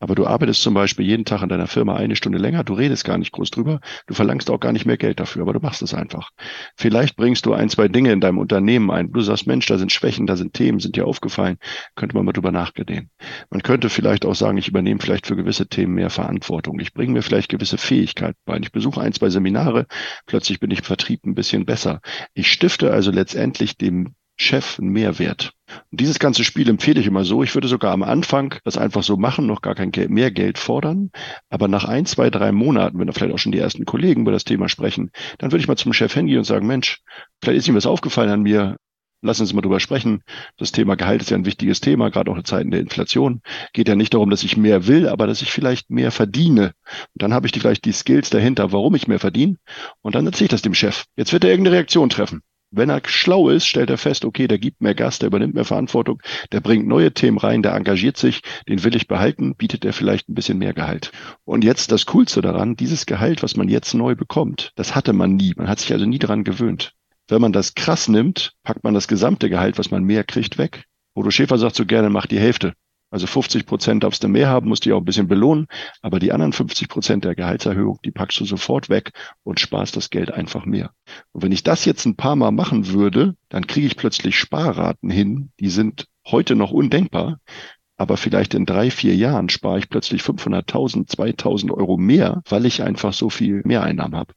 Aber 0.00 0.14
du 0.14 0.26
arbeitest 0.26 0.62
zum 0.62 0.74
Beispiel 0.74 1.06
jeden 1.06 1.24
Tag 1.24 1.42
in 1.42 1.48
deiner 1.48 1.66
Firma 1.66 1.96
eine 1.96 2.16
Stunde 2.16 2.38
länger, 2.38 2.64
du 2.64 2.74
redest 2.74 3.04
gar 3.04 3.18
nicht 3.18 3.32
groß 3.32 3.50
drüber, 3.50 3.80
du 4.06 4.14
verlangst 4.14 4.50
auch 4.50 4.60
gar 4.60 4.72
nicht 4.72 4.86
mehr 4.86 4.96
Geld 4.96 5.20
dafür, 5.20 5.42
aber 5.42 5.52
du 5.52 5.60
machst 5.60 5.82
es 5.82 5.94
einfach. 5.94 6.30
Vielleicht 6.76 7.16
bringst 7.16 7.46
du 7.46 7.52
ein, 7.52 7.68
zwei 7.68 7.88
Dinge 7.88 8.12
in 8.12 8.20
deinem 8.20 8.38
Unternehmen 8.38 8.90
ein. 8.90 9.12
Du 9.12 9.20
sagst, 9.20 9.46
Mensch, 9.46 9.66
da 9.66 9.78
sind 9.78 9.92
Schwächen, 9.92 10.26
da 10.26 10.36
sind 10.36 10.54
Themen, 10.54 10.80
sind 10.80 10.96
dir 10.96 11.06
aufgefallen, 11.06 11.58
könnte 11.94 12.16
man 12.16 12.24
mal 12.24 12.32
drüber 12.32 12.52
nachdenken. 12.52 13.10
Man 13.50 13.62
könnte 13.62 13.88
vielleicht 13.88 14.24
auch 14.24 14.34
sagen, 14.34 14.58
ich 14.58 14.68
übernehme 14.68 15.00
vielleicht 15.00 15.26
für 15.26 15.36
gewisse 15.36 15.66
Themen 15.68 15.94
mehr 15.94 16.10
Verantwortung. 16.10 16.78
Ich 16.80 16.92
bringe 16.92 17.12
mir 17.12 17.22
vielleicht 17.22 17.50
gewisse 17.50 17.78
Fähigkeiten 17.78 18.38
bei. 18.44 18.58
Ich 18.58 18.72
besuche 18.72 19.00
ein, 19.00 19.12
zwei 19.12 19.30
Seminare, 19.30 19.86
plötzlich 20.26 20.60
bin 20.60 20.70
ich 20.70 20.80
im 20.80 20.84
Vertrieb 20.84 21.24
ein 21.24 21.34
bisschen 21.34 21.64
besser. 21.64 22.00
Ich 22.34 22.50
stifte 22.50 22.92
also 22.92 23.10
letztendlich 23.10 23.76
dem 23.76 24.14
Chef 24.42 24.78
einen 24.78 24.90
Mehrwert. 24.90 25.52
Und 25.90 26.00
dieses 26.00 26.18
ganze 26.18 26.44
Spiel 26.44 26.68
empfehle 26.68 27.00
ich 27.00 27.06
immer 27.06 27.24
so. 27.24 27.42
Ich 27.42 27.54
würde 27.54 27.68
sogar 27.68 27.92
am 27.92 28.02
Anfang 28.02 28.54
das 28.64 28.76
einfach 28.76 29.02
so 29.02 29.16
machen, 29.16 29.46
noch 29.46 29.62
gar 29.62 29.74
kein 29.74 29.90
Geld, 29.90 30.10
mehr 30.10 30.30
Geld 30.30 30.58
fordern. 30.58 31.10
Aber 31.48 31.68
nach 31.68 31.84
ein, 31.84 32.04
zwei, 32.04 32.30
drei 32.30 32.52
Monaten, 32.52 32.98
wenn 32.98 33.06
da 33.06 33.12
vielleicht 33.12 33.34
auch 33.34 33.38
schon 33.38 33.52
die 33.52 33.58
ersten 33.58 33.84
Kollegen 33.84 34.22
über 34.22 34.32
das 34.32 34.44
Thema 34.44 34.68
sprechen, 34.68 35.10
dann 35.38 35.52
würde 35.52 35.62
ich 35.62 35.68
mal 35.68 35.76
zum 35.76 35.92
Chef 35.92 36.12
hingehen 36.12 36.38
und 36.38 36.44
sagen, 36.44 36.66
Mensch, 36.66 37.00
vielleicht 37.42 37.60
ist 37.60 37.68
ihm 37.68 37.74
was 37.74 37.86
aufgefallen 37.86 38.30
an 38.30 38.42
mir. 38.42 38.76
Lass 39.24 39.40
uns 39.40 39.52
mal 39.52 39.60
drüber 39.60 39.78
sprechen. 39.78 40.24
Das 40.56 40.72
Thema 40.72 40.96
Gehalt 40.96 41.22
ist 41.22 41.30
ja 41.30 41.36
ein 41.36 41.46
wichtiges 41.46 41.80
Thema, 41.80 42.10
gerade 42.10 42.28
auch 42.28 42.36
in 42.36 42.44
Zeiten 42.44 42.72
der 42.72 42.80
Inflation. 42.80 43.40
Geht 43.72 43.86
ja 43.86 43.94
nicht 43.94 44.14
darum, 44.14 44.30
dass 44.30 44.42
ich 44.42 44.56
mehr 44.56 44.88
will, 44.88 45.08
aber 45.08 45.28
dass 45.28 45.42
ich 45.42 45.52
vielleicht 45.52 45.90
mehr 45.90 46.10
verdiene. 46.10 46.72
Und 47.14 47.22
dann 47.22 47.32
habe 47.32 47.46
ich 47.46 47.52
vielleicht 47.52 47.84
die 47.84 47.92
Skills 47.92 48.30
dahinter, 48.30 48.72
warum 48.72 48.96
ich 48.96 49.06
mehr 49.06 49.20
verdiene. 49.20 49.58
Und 50.00 50.16
dann 50.16 50.26
erzähle 50.26 50.46
ich 50.46 50.50
das 50.50 50.62
dem 50.62 50.74
Chef. 50.74 51.04
Jetzt 51.16 51.32
wird 51.32 51.44
er 51.44 51.50
irgendeine 51.50 51.76
Reaktion 51.76 52.10
treffen. 52.10 52.42
Wenn 52.74 52.88
er 52.88 53.02
schlau 53.04 53.50
ist, 53.50 53.66
stellt 53.66 53.90
er 53.90 53.98
fest, 53.98 54.24
okay, 54.24 54.48
der 54.48 54.58
gibt 54.58 54.80
mehr 54.80 54.94
Gas, 54.94 55.18
der 55.18 55.26
übernimmt 55.26 55.54
mehr 55.54 55.66
Verantwortung, 55.66 56.22
der 56.52 56.60
bringt 56.60 56.86
neue 56.86 57.12
Themen 57.12 57.36
rein, 57.36 57.62
der 57.62 57.74
engagiert 57.74 58.16
sich, 58.16 58.40
den 58.66 58.82
will 58.82 58.96
ich 58.96 59.08
behalten, 59.08 59.54
bietet 59.54 59.84
er 59.84 59.92
vielleicht 59.92 60.30
ein 60.30 60.34
bisschen 60.34 60.56
mehr 60.56 60.72
Gehalt. 60.72 61.12
Und 61.44 61.64
jetzt 61.64 61.92
das 61.92 62.06
Coolste 62.06 62.40
daran, 62.40 62.74
dieses 62.74 63.04
Gehalt, 63.04 63.42
was 63.42 63.56
man 63.56 63.68
jetzt 63.68 63.92
neu 63.92 64.14
bekommt, 64.14 64.72
das 64.74 64.94
hatte 64.94 65.12
man 65.12 65.36
nie. 65.36 65.52
Man 65.54 65.68
hat 65.68 65.80
sich 65.80 65.92
also 65.92 66.06
nie 66.06 66.18
daran 66.18 66.44
gewöhnt. 66.44 66.94
Wenn 67.28 67.42
man 67.42 67.52
das 67.52 67.74
krass 67.74 68.08
nimmt, 68.08 68.54
packt 68.62 68.84
man 68.84 68.94
das 68.94 69.06
gesamte 69.06 69.50
Gehalt, 69.50 69.78
was 69.78 69.90
man 69.90 70.02
mehr 70.02 70.24
kriegt, 70.24 70.56
weg. 70.56 70.84
Bodo 71.14 71.30
Schäfer 71.30 71.58
sagt 71.58 71.76
so 71.76 71.84
gerne, 71.84 72.08
mach 72.08 72.26
die 72.26 72.40
Hälfte. 72.40 72.72
Also 73.12 73.26
50 73.26 73.66
Prozent 73.66 74.04
darfst 74.04 74.24
du 74.24 74.28
mehr 74.28 74.48
haben, 74.48 74.68
musst 74.68 74.86
dich 74.86 74.92
auch 74.94 74.98
ein 74.98 75.04
bisschen 75.04 75.28
belohnen. 75.28 75.66
Aber 76.00 76.18
die 76.18 76.32
anderen 76.32 76.54
50 76.54 76.88
Prozent 76.88 77.24
der 77.24 77.34
Gehaltserhöhung, 77.34 77.98
die 78.04 78.10
packst 78.10 78.40
du 78.40 78.46
sofort 78.46 78.88
weg 78.88 79.12
und 79.44 79.60
sparst 79.60 79.96
das 79.96 80.08
Geld 80.08 80.32
einfach 80.32 80.64
mehr. 80.64 80.92
Und 81.32 81.42
wenn 81.42 81.52
ich 81.52 81.62
das 81.62 81.84
jetzt 81.84 82.06
ein 82.06 82.16
paar 82.16 82.36
Mal 82.36 82.52
machen 82.52 82.88
würde, 82.88 83.36
dann 83.50 83.66
kriege 83.66 83.86
ich 83.86 83.98
plötzlich 83.98 84.38
Sparraten 84.38 85.10
hin, 85.10 85.50
die 85.60 85.68
sind 85.68 86.08
heute 86.26 86.56
noch 86.56 86.72
undenkbar. 86.72 87.38
Aber 87.98 88.16
vielleicht 88.16 88.54
in 88.54 88.64
drei, 88.64 88.90
vier 88.90 89.14
Jahren 89.14 89.50
spare 89.50 89.78
ich 89.78 89.90
plötzlich 89.90 90.22
500.000, 90.22 91.14
2.000 91.14 91.70
Euro 91.70 91.98
mehr, 91.98 92.40
weil 92.48 92.64
ich 92.64 92.82
einfach 92.82 93.12
so 93.12 93.28
viel 93.28 93.60
Mehreinnahmen 93.64 94.16
habe. 94.16 94.32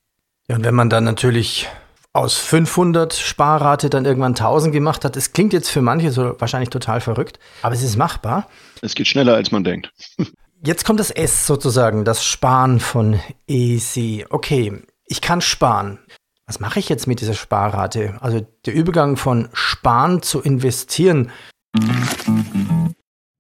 Ja, 0.50 0.58
und 0.58 0.65
wenn 0.65 0.75
man 0.75 0.89
dann 0.89 1.05
natürlich 1.05 1.67
aus 2.15 2.38
500 2.38 3.13
Sparrate 3.13 3.89
dann 3.89 4.05
irgendwann 4.05 4.31
1000 4.31 4.74
gemacht 4.74 5.03
hat. 5.03 5.17
Es 5.17 5.34
klingt 5.34 5.53
jetzt 5.53 5.69
für 5.69 5.81
manche 5.81 6.12
so 6.12 6.39
wahrscheinlich 6.39 6.69
total 6.69 7.01
verrückt, 7.01 7.39
aber 7.62 7.75
es 7.75 7.84
ist 7.84 7.98
machbar. 7.98 8.48
Es 8.81 8.95
geht 8.95 9.07
schneller, 9.07 9.36
als 9.36 9.51
man 9.51 9.63
denkt. 9.63 9.91
Jetzt 10.63 10.84
kommt 10.84 11.00
das 11.00 11.12
S 11.12 11.45
sozusagen, 11.45 12.05
das 12.05 12.25
Sparen 12.25 12.79
von 12.79 13.19
EC. 13.45 14.25
Okay, 14.31 14.81
ich 15.05 15.22
kann 15.22 15.41
sparen. 15.41 16.00
Was 16.48 16.60
mache 16.60 16.79
ich 16.79 16.89
jetzt 16.89 17.05
mit 17.05 17.22
dieser 17.22 17.36
Sparrate? 17.36 18.17
Also 18.22 18.48
der 18.65 18.74
Übergang 18.74 19.15
von 19.15 19.50
Sparen 19.53 20.24
zu 20.24 20.41
investieren. 20.41 21.29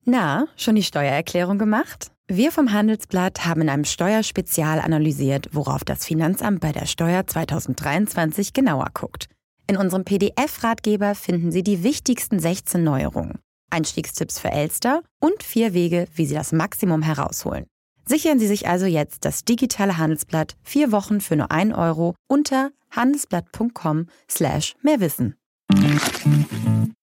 Na, 0.03 0.45
schon 0.55 0.75
die 0.75 0.83
Steuererklärung 0.83 1.57
gemacht? 1.57 2.11
Wir 2.27 2.51
vom 2.51 2.73
Handelsblatt 2.73 3.45
haben 3.45 3.61
in 3.61 3.69
einem 3.69 3.85
Steuerspezial 3.85 4.79
analysiert, 4.79 5.49
worauf 5.51 5.83
das 5.83 6.05
Finanzamt 6.05 6.59
bei 6.59 6.71
der 6.71 6.87
Steuer 6.87 7.27
2023 7.27 8.51
genauer 8.51 8.87
guckt. 8.95 9.27
In 9.69 9.77
unserem 9.77 10.05
PDF-Ratgeber 10.05 11.13
finden 11.13 11.51
Sie 11.51 11.61
die 11.61 11.83
wichtigsten 11.83 12.39
16 12.39 12.83
Neuerungen, 12.83 13.37
Einstiegstipps 13.69 14.39
für 14.39 14.51
Elster 14.51 15.03
und 15.19 15.43
vier 15.43 15.75
Wege, 15.75 16.07
wie 16.15 16.25
Sie 16.25 16.33
das 16.33 16.51
Maximum 16.51 17.03
herausholen. 17.03 17.67
Sichern 18.05 18.39
Sie 18.39 18.47
sich 18.47 18.67
also 18.67 18.87
jetzt 18.87 19.23
das 19.23 19.43
digitale 19.43 19.99
Handelsblatt 19.99 20.55
vier 20.63 20.91
Wochen 20.91 21.21
für 21.21 21.35
nur 21.35 21.51
1 21.51 21.75
Euro 21.75 22.15
unter 22.27 22.71
handelsblatt.com 22.89 24.07
slash 24.27 24.73
mehrwissen. 24.81 25.35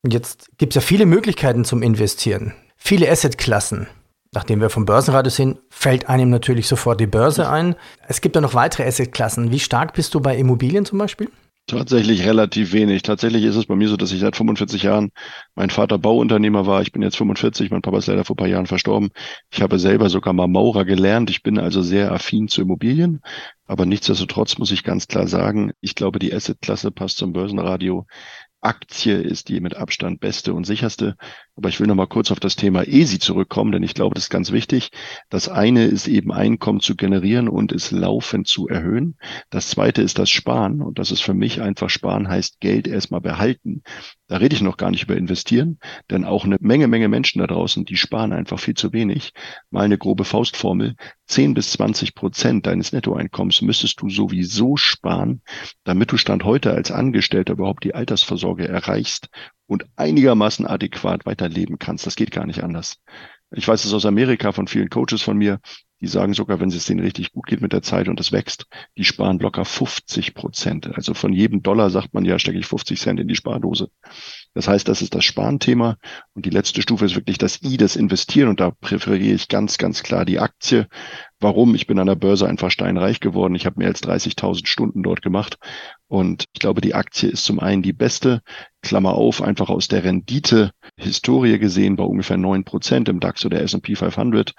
Jetzt 0.07 0.47
gibt 0.57 0.71
es 0.71 0.75
ja 0.75 0.81
viele 0.81 1.05
Möglichkeiten 1.05 1.65
zum 1.65 1.81
Investieren, 1.81 2.53
viele 2.77 3.11
Assetklassen. 3.11 3.87
Nachdem 4.31 4.61
wir 4.61 4.69
vom 4.69 4.85
Börsenradio 4.85 5.31
sind, 5.31 5.57
fällt 5.71 6.07
einem 6.07 6.29
natürlich 6.29 6.67
sofort 6.67 6.99
die 6.99 7.07
Börse 7.07 7.49
ein. 7.49 7.75
Es 8.07 8.21
gibt 8.21 8.35
ja 8.35 8.41
noch 8.41 8.53
weitere 8.53 8.85
Assetklassen. 8.85 9.51
Wie 9.51 9.59
stark 9.59 9.93
bist 9.93 10.13
du 10.13 10.19
bei 10.19 10.37
Immobilien 10.37 10.85
zum 10.85 10.99
Beispiel? 10.99 11.29
Tatsächlich 11.65 12.25
relativ 12.25 12.71
wenig. 12.71 13.01
Tatsächlich 13.03 13.43
ist 13.43 13.55
es 13.55 13.65
bei 13.65 13.75
mir 13.75 13.89
so, 13.89 13.97
dass 13.97 14.11
ich 14.11 14.19
seit 14.19 14.35
45 14.35 14.83
Jahren, 14.83 15.11
mein 15.55 15.69
Vater 15.69 15.99
Bauunternehmer 15.99 16.65
war, 16.65 16.81
ich 16.81 16.91
bin 16.91 17.01
jetzt 17.01 17.17
45, 17.17 17.69
mein 17.69 17.81
Papa 17.81 17.99
ist 17.99 18.07
leider 18.07 18.23
vor 18.23 18.35
ein 18.35 18.37
paar 18.37 18.47
Jahren 18.47 18.65
verstorben. 18.65 19.09
Ich 19.51 19.61
habe 19.61 19.77
selber 19.77 20.09
sogar 20.09 20.33
mal 20.33 20.47
Maurer 20.47 20.85
gelernt. 20.85 21.29
Ich 21.29 21.43
bin 21.43 21.59
also 21.59 21.81
sehr 21.81 22.11
affin 22.11 22.47
zu 22.47 22.61
Immobilien. 22.61 23.21
Aber 23.65 23.85
nichtsdestotrotz 23.85 24.57
muss 24.57 24.71
ich 24.71 24.83
ganz 24.83 25.07
klar 25.07 25.27
sagen, 25.27 25.71
ich 25.79 25.93
glaube, 25.93 26.17
die 26.17 26.33
Assetklasse 26.33 26.91
passt 26.91 27.17
zum 27.17 27.33
Börsenradio 27.33 28.05
Aktie 28.61 29.15
ist 29.15 29.47
die 29.47 29.61
mit 29.61 29.75
Abstand 29.75 30.19
beste 30.19 30.53
und 30.53 30.65
sicherste. 30.65 31.15
Aber 31.59 31.67
ich 31.67 31.81
will 31.81 31.87
noch 31.87 31.95
mal 31.95 32.07
kurz 32.07 32.31
auf 32.31 32.39
das 32.39 32.55
Thema 32.55 32.87
ESI 32.87 33.19
zurückkommen, 33.19 33.73
denn 33.73 33.83
ich 33.83 33.93
glaube, 33.93 34.15
das 34.15 34.23
ist 34.23 34.29
ganz 34.29 34.53
wichtig. 34.53 34.91
Das 35.27 35.49
eine 35.49 35.83
ist 35.83 36.07
eben 36.07 36.31
Einkommen 36.31 36.79
zu 36.79 36.95
generieren 36.95 37.49
und 37.49 37.73
es 37.73 37.91
laufend 37.91 38.47
zu 38.47 38.69
erhöhen. 38.69 39.17
Das 39.49 39.67
zweite 39.67 40.01
ist 40.01 40.19
das 40.19 40.29
Sparen. 40.29 40.81
Und 40.81 40.99
das 40.99 41.11
ist 41.11 41.19
für 41.19 41.33
mich 41.33 41.61
einfach 41.61 41.89
Sparen 41.89 42.29
heißt 42.29 42.61
Geld 42.61 42.87
erstmal 42.87 43.19
behalten. 43.19 43.83
Da 44.29 44.37
rede 44.37 44.55
ich 44.55 44.61
noch 44.61 44.77
gar 44.77 44.89
nicht 44.89 45.03
über 45.03 45.17
investieren, 45.17 45.79
denn 46.09 46.23
auch 46.23 46.45
eine 46.45 46.55
Menge, 46.61 46.87
Menge 46.87 47.09
Menschen 47.09 47.39
da 47.39 47.47
draußen, 47.47 47.83
die 47.83 47.97
sparen 47.97 48.31
einfach 48.31 48.59
viel 48.59 48.75
zu 48.75 48.93
wenig. 48.93 49.33
Mal 49.69 49.83
eine 49.83 49.97
grobe 49.97 50.23
Faustformel. 50.23 50.95
10 51.25 51.55
bis 51.55 51.73
20 51.73 52.15
Prozent 52.15 52.67
deines 52.67 52.93
Nettoeinkommens 52.93 53.61
müsstest 53.61 53.99
du 53.99 54.09
sowieso 54.09 54.77
sparen, 54.77 55.41
damit 55.83 56.13
du 56.13 56.15
Stand 56.15 56.45
heute 56.45 56.71
als 56.71 56.89
Angestellter 56.89 57.51
überhaupt 57.53 57.83
die 57.83 57.95
Altersvorsorge 57.95 58.65
erreichst 58.65 59.27
und 59.69 59.85
einigermaßen 59.95 60.65
adäquat 60.65 61.27
weiterleben 61.27 61.77
kannst. 61.77 62.07
Das 62.07 62.15
geht 62.15 62.31
gar 62.31 62.47
nicht 62.47 62.63
anders. 62.63 62.97
Ich 63.51 63.67
weiß 63.67 63.85
es 63.85 63.93
aus 63.93 64.05
Amerika 64.05 64.51
von 64.51 64.67
vielen 64.67 64.89
Coaches 64.89 65.21
von 65.21 65.37
mir, 65.37 65.59
die 66.01 66.07
sagen 66.07 66.33
sogar, 66.33 66.59
wenn 66.59 66.69
es 66.69 66.85
denen 66.85 67.01
richtig 67.01 67.33
gut 67.33 67.45
geht 67.45 67.61
mit 67.61 67.73
der 67.73 67.83
Zeit 67.83 68.07
und 68.07 68.19
es 68.19 68.31
wächst, 68.31 68.65
die 68.97 69.03
sparen 69.03 69.37
locker 69.37 69.65
50 69.65 70.33
Prozent. 70.33 70.95
Also 70.95 71.13
von 71.13 71.33
jedem 71.33 71.61
Dollar 71.61 71.89
sagt 71.89 72.13
man 72.13 72.25
ja, 72.25 72.39
stecke 72.39 72.57
ich 72.57 72.65
50 72.65 72.99
Cent 72.99 73.19
in 73.19 73.27
die 73.27 73.35
Spardose. 73.35 73.89
Das 74.53 74.67
heißt, 74.67 74.87
das 74.87 75.01
ist 75.01 75.13
das 75.13 75.25
Sparenthema. 75.25 75.97
Und 76.33 76.45
die 76.45 76.51
letzte 76.51 76.81
Stufe 76.81 77.05
ist 77.05 77.15
wirklich 77.15 77.37
das 77.37 77.61
I, 77.61 77.77
das 77.77 77.95
Investieren. 77.95 78.49
Und 78.49 78.59
da 78.59 78.71
präferiere 78.71 79.35
ich 79.35 79.49
ganz, 79.49 79.77
ganz 79.77 80.01
klar 80.01 80.25
die 80.25 80.39
Aktie. 80.39 80.87
Warum? 81.41 81.73
Ich 81.73 81.87
bin 81.87 81.99
an 81.99 82.07
der 82.07 82.15
Börse 82.15 82.47
einfach 82.47 82.69
steinreich 82.69 83.21
geworden. 83.21 83.55
Ich 83.55 83.65
habe 83.65 83.79
mehr 83.79 83.87
als 83.87 84.03
30.000 84.03 84.67
Stunden 84.67 85.03
dort 85.03 85.21
gemacht. 85.21 85.57
Und 86.07 86.45
ich 86.53 86.59
glaube, 86.59 86.81
die 86.81 86.95
Aktie 86.95 87.29
ist 87.29 87.45
zum 87.45 87.59
einen 87.61 87.81
die 87.81 87.93
beste, 87.93 88.41
Klammer 88.81 89.13
auf, 89.13 89.41
einfach 89.41 89.69
aus 89.69 89.87
der 89.87 90.03
Rendite 90.03 90.71
Historie 90.97 91.57
gesehen 91.57 91.95
bei 91.95 92.03
ungefähr 92.03 92.37
neun 92.37 92.65
Prozent 92.65 93.07
im 93.07 93.21
DAX 93.21 93.45
oder 93.45 93.61
S&P 93.61 93.95
500. 93.95 94.53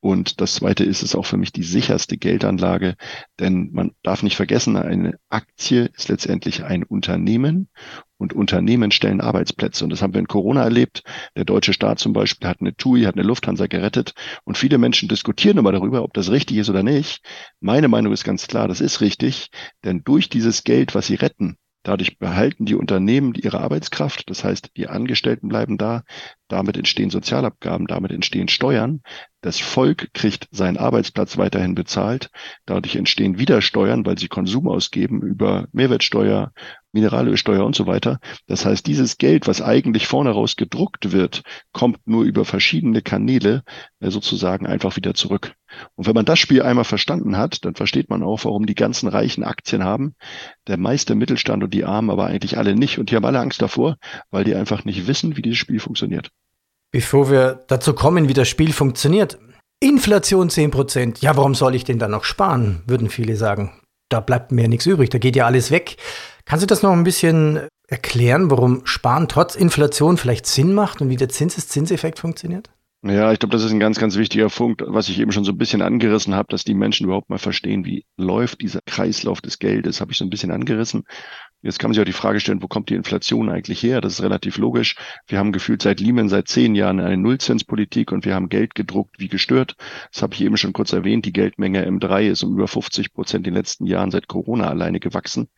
Und 0.00 0.40
das 0.40 0.54
zweite 0.54 0.84
ist 0.84 1.02
es 1.02 1.16
auch 1.16 1.26
für 1.26 1.36
mich 1.36 1.52
die 1.52 1.64
sicherste 1.64 2.16
Geldanlage, 2.16 2.94
denn 3.40 3.70
man 3.72 3.92
darf 4.04 4.22
nicht 4.22 4.36
vergessen, 4.36 4.76
eine 4.76 5.18
Aktie 5.28 5.90
ist 5.94 6.08
letztendlich 6.08 6.62
ein 6.62 6.84
Unternehmen 6.84 7.68
und 8.16 8.32
Unternehmen 8.32 8.92
stellen 8.92 9.20
Arbeitsplätze. 9.20 9.82
Und 9.82 9.90
das 9.90 10.00
haben 10.00 10.14
wir 10.14 10.20
in 10.20 10.28
Corona 10.28 10.62
erlebt. 10.62 11.02
Der 11.36 11.44
deutsche 11.44 11.72
Staat 11.72 11.98
zum 11.98 12.12
Beispiel 12.12 12.48
hat 12.48 12.60
eine 12.60 12.76
TUI, 12.76 13.02
hat 13.04 13.16
eine 13.16 13.26
Lufthansa 13.26 13.66
gerettet. 13.66 14.14
Und 14.44 14.56
viele 14.56 14.78
Menschen 14.78 15.08
diskutieren 15.08 15.58
aber 15.58 15.72
darüber, 15.72 16.02
ob 16.04 16.14
das 16.14 16.30
richtig 16.30 16.58
ist 16.58 16.70
oder 16.70 16.84
nicht. 16.84 17.20
Meine 17.60 17.88
Meinung 17.88 18.12
ist 18.12 18.24
ganz 18.24 18.46
klar, 18.46 18.68
das 18.68 18.80
ist 18.80 19.00
richtig. 19.00 19.50
Denn 19.84 20.02
durch 20.04 20.28
dieses 20.28 20.62
Geld, 20.62 20.94
was 20.94 21.08
sie 21.08 21.16
retten, 21.16 21.56
Dadurch 21.88 22.18
behalten 22.18 22.66
die 22.66 22.74
Unternehmen 22.74 23.32
ihre 23.32 23.60
Arbeitskraft, 23.60 24.28
das 24.28 24.44
heißt, 24.44 24.72
die 24.76 24.88
Angestellten 24.88 25.48
bleiben 25.48 25.78
da, 25.78 26.02
damit 26.46 26.76
entstehen 26.76 27.08
Sozialabgaben, 27.08 27.86
damit 27.86 28.12
entstehen 28.12 28.48
Steuern. 28.48 29.00
Das 29.40 29.58
Volk 29.58 30.12
kriegt 30.12 30.48
seinen 30.50 30.76
Arbeitsplatz 30.76 31.38
weiterhin 31.38 31.74
bezahlt. 31.74 32.28
Dadurch 32.66 32.94
entstehen 32.94 33.38
wieder 33.38 33.62
Steuern, 33.62 34.04
weil 34.04 34.18
sie 34.18 34.28
Konsum 34.28 34.68
ausgeben 34.68 35.22
über 35.22 35.68
Mehrwertsteuer, 35.72 36.52
Mineralölsteuer 36.92 37.64
und 37.64 37.76
so 37.76 37.86
weiter. 37.86 38.18
Das 38.46 38.64
heißt, 38.64 38.86
dieses 38.86 39.18
Geld, 39.18 39.46
was 39.46 39.60
eigentlich 39.60 40.06
vorne 40.06 40.30
raus 40.30 40.56
gedruckt 40.56 41.12
wird, 41.12 41.42
kommt 41.72 41.98
nur 42.06 42.24
über 42.24 42.44
verschiedene 42.44 43.02
Kanäle 43.02 43.62
äh, 44.00 44.10
sozusagen 44.10 44.66
einfach 44.66 44.96
wieder 44.96 45.14
zurück. 45.14 45.54
Und 45.96 46.06
wenn 46.06 46.14
man 46.14 46.24
das 46.24 46.38
Spiel 46.38 46.62
einmal 46.62 46.84
verstanden 46.84 47.36
hat, 47.36 47.64
dann 47.64 47.74
versteht 47.74 48.08
man 48.08 48.22
auch, 48.22 48.44
warum 48.44 48.66
die 48.66 48.74
ganzen 48.74 49.08
Reichen 49.08 49.44
Aktien 49.44 49.84
haben, 49.84 50.14
der 50.66 50.78
meiste 50.78 51.14
Mittelstand 51.14 51.62
und 51.62 51.74
die 51.74 51.84
Armen 51.84 52.10
aber 52.10 52.26
eigentlich 52.26 52.56
alle 52.56 52.74
nicht. 52.74 52.98
Und 52.98 53.10
die 53.10 53.16
haben 53.16 53.24
alle 53.24 53.40
Angst 53.40 53.60
davor, 53.60 53.96
weil 54.30 54.44
die 54.44 54.54
einfach 54.54 54.84
nicht 54.84 55.06
wissen, 55.06 55.36
wie 55.36 55.42
dieses 55.42 55.58
Spiel 55.58 55.80
funktioniert. 55.80 56.30
Bevor 56.90 57.30
wir 57.30 57.64
dazu 57.68 57.92
kommen, 57.92 58.28
wie 58.28 58.34
das 58.34 58.48
Spiel 58.48 58.72
funktioniert. 58.72 59.38
Inflation 59.80 60.48
10%. 60.48 61.18
Ja, 61.20 61.36
warum 61.36 61.54
soll 61.54 61.74
ich 61.74 61.84
denn 61.84 61.98
dann 61.98 62.10
noch 62.10 62.24
sparen, 62.24 62.82
würden 62.86 63.10
viele 63.10 63.36
sagen. 63.36 63.80
Da 64.08 64.20
bleibt 64.20 64.52
mir 64.52 64.68
nichts 64.68 64.86
übrig, 64.86 65.10
da 65.10 65.18
geht 65.18 65.36
ja 65.36 65.44
alles 65.44 65.70
weg. 65.70 65.98
Kannst 66.48 66.62
du 66.62 66.66
das 66.66 66.82
noch 66.82 66.92
ein 66.92 67.04
bisschen 67.04 67.68
erklären, 67.88 68.50
warum 68.50 68.86
Sparen 68.86 69.28
trotz 69.28 69.54
Inflation 69.54 70.16
vielleicht 70.16 70.46
Sinn 70.46 70.72
macht 70.72 71.02
und 71.02 71.10
wie 71.10 71.16
der 71.16 71.28
Zinseszinseffekt 71.28 72.18
funktioniert? 72.18 72.70
Ja, 73.02 73.30
ich 73.30 73.38
glaube, 73.38 73.52
das 73.52 73.64
ist 73.64 73.70
ein 73.70 73.78
ganz, 73.78 74.00
ganz 74.00 74.16
wichtiger 74.16 74.48
Punkt, 74.48 74.82
was 74.86 75.10
ich 75.10 75.20
eben 75.20 75.30
schon 75.30 75.44
so 75.44 75.52
ein 75.52 75.58
bisschen 75.58 75.82
angerissen 75.82 76.34
habe, 76.34 76.48
dass 76.50 76.64
die 76.64 76.72
Menschen 76.72 77.04
überhaupt 77.04 77.28
mal 77.28 77.38
verstehen, 77.38 77.84
wie 77.84 78.06
läuft 78.16 78.62
dieser 78.62 78.80
Kreislauf 78.86 79.42
des 79.42 79.58
Geldes, 79.58 80.00
habe 80.00 80.10
ich 80.10 80.18
so 80.18 80.24
ein 80.24 80.30
bisschen 80.30 80.50
angerissen. 80.50 81.04
Jetzt 81.60 81.78
kann 81.78 81.90
man 81.90 81.94
sich 81.94 82.00
auch 82.00 82.06
die 82.06 82.12
Frage 82.12 82.40
stellen, 82.40 82.62
wo 82.62 82.66
kommt 82.66 82.88
die 82.88 82.94
Inflation 82.94 83.50
eigentlich 83.50 83.82
her? 83.82 84.00
Das 84.00 84.14
ist 84.14 84.22
relativ 84.22 84.58
logisch. 84.58 84.96
Wir 85.26 85.38
haben 85.38 85.52
gefühlt 85.52 85.82
seit 85.82 86.00
Lehman 86.00 86.28
seit 86.28 86.48
zehn 86.48 86.74
Jahren 86.74 86.98
eine 86.98 87.16
Nullzinspolitik 87.16 88.10
und 88.10 88.24
wir 88.24 88.34
haben 88.34 88.48
Geld 88.48 88.74
gedruckt 88.74 89.16
wie 89.18 89.28
gestört. 89.28 89.74
Das 90.12 90.22
habe 90.22 90.34
ich 90.34 90.40
eben 90.40 90.56
schon 90.56 90.72
kurz 90.72 90.92
erwähnt. 90.92 91.24
Die 91.24 91.32
Geldmenge 91.32 91.86
M3 91.86 92.28
ist 92.30 92.42
um 92.42 92.54
über 92.54 92.68
50 92.68 93.12
Prozent 93.12 93.46
in 93.46 93.54
den 93.54 93.58
letzten 93.60 93.86
Jahren 93.86 94.10
seit 94.10 94.28
Corona 94.28 94.68
alleine 94.68 95.00
gewachsen. 95.00 95.48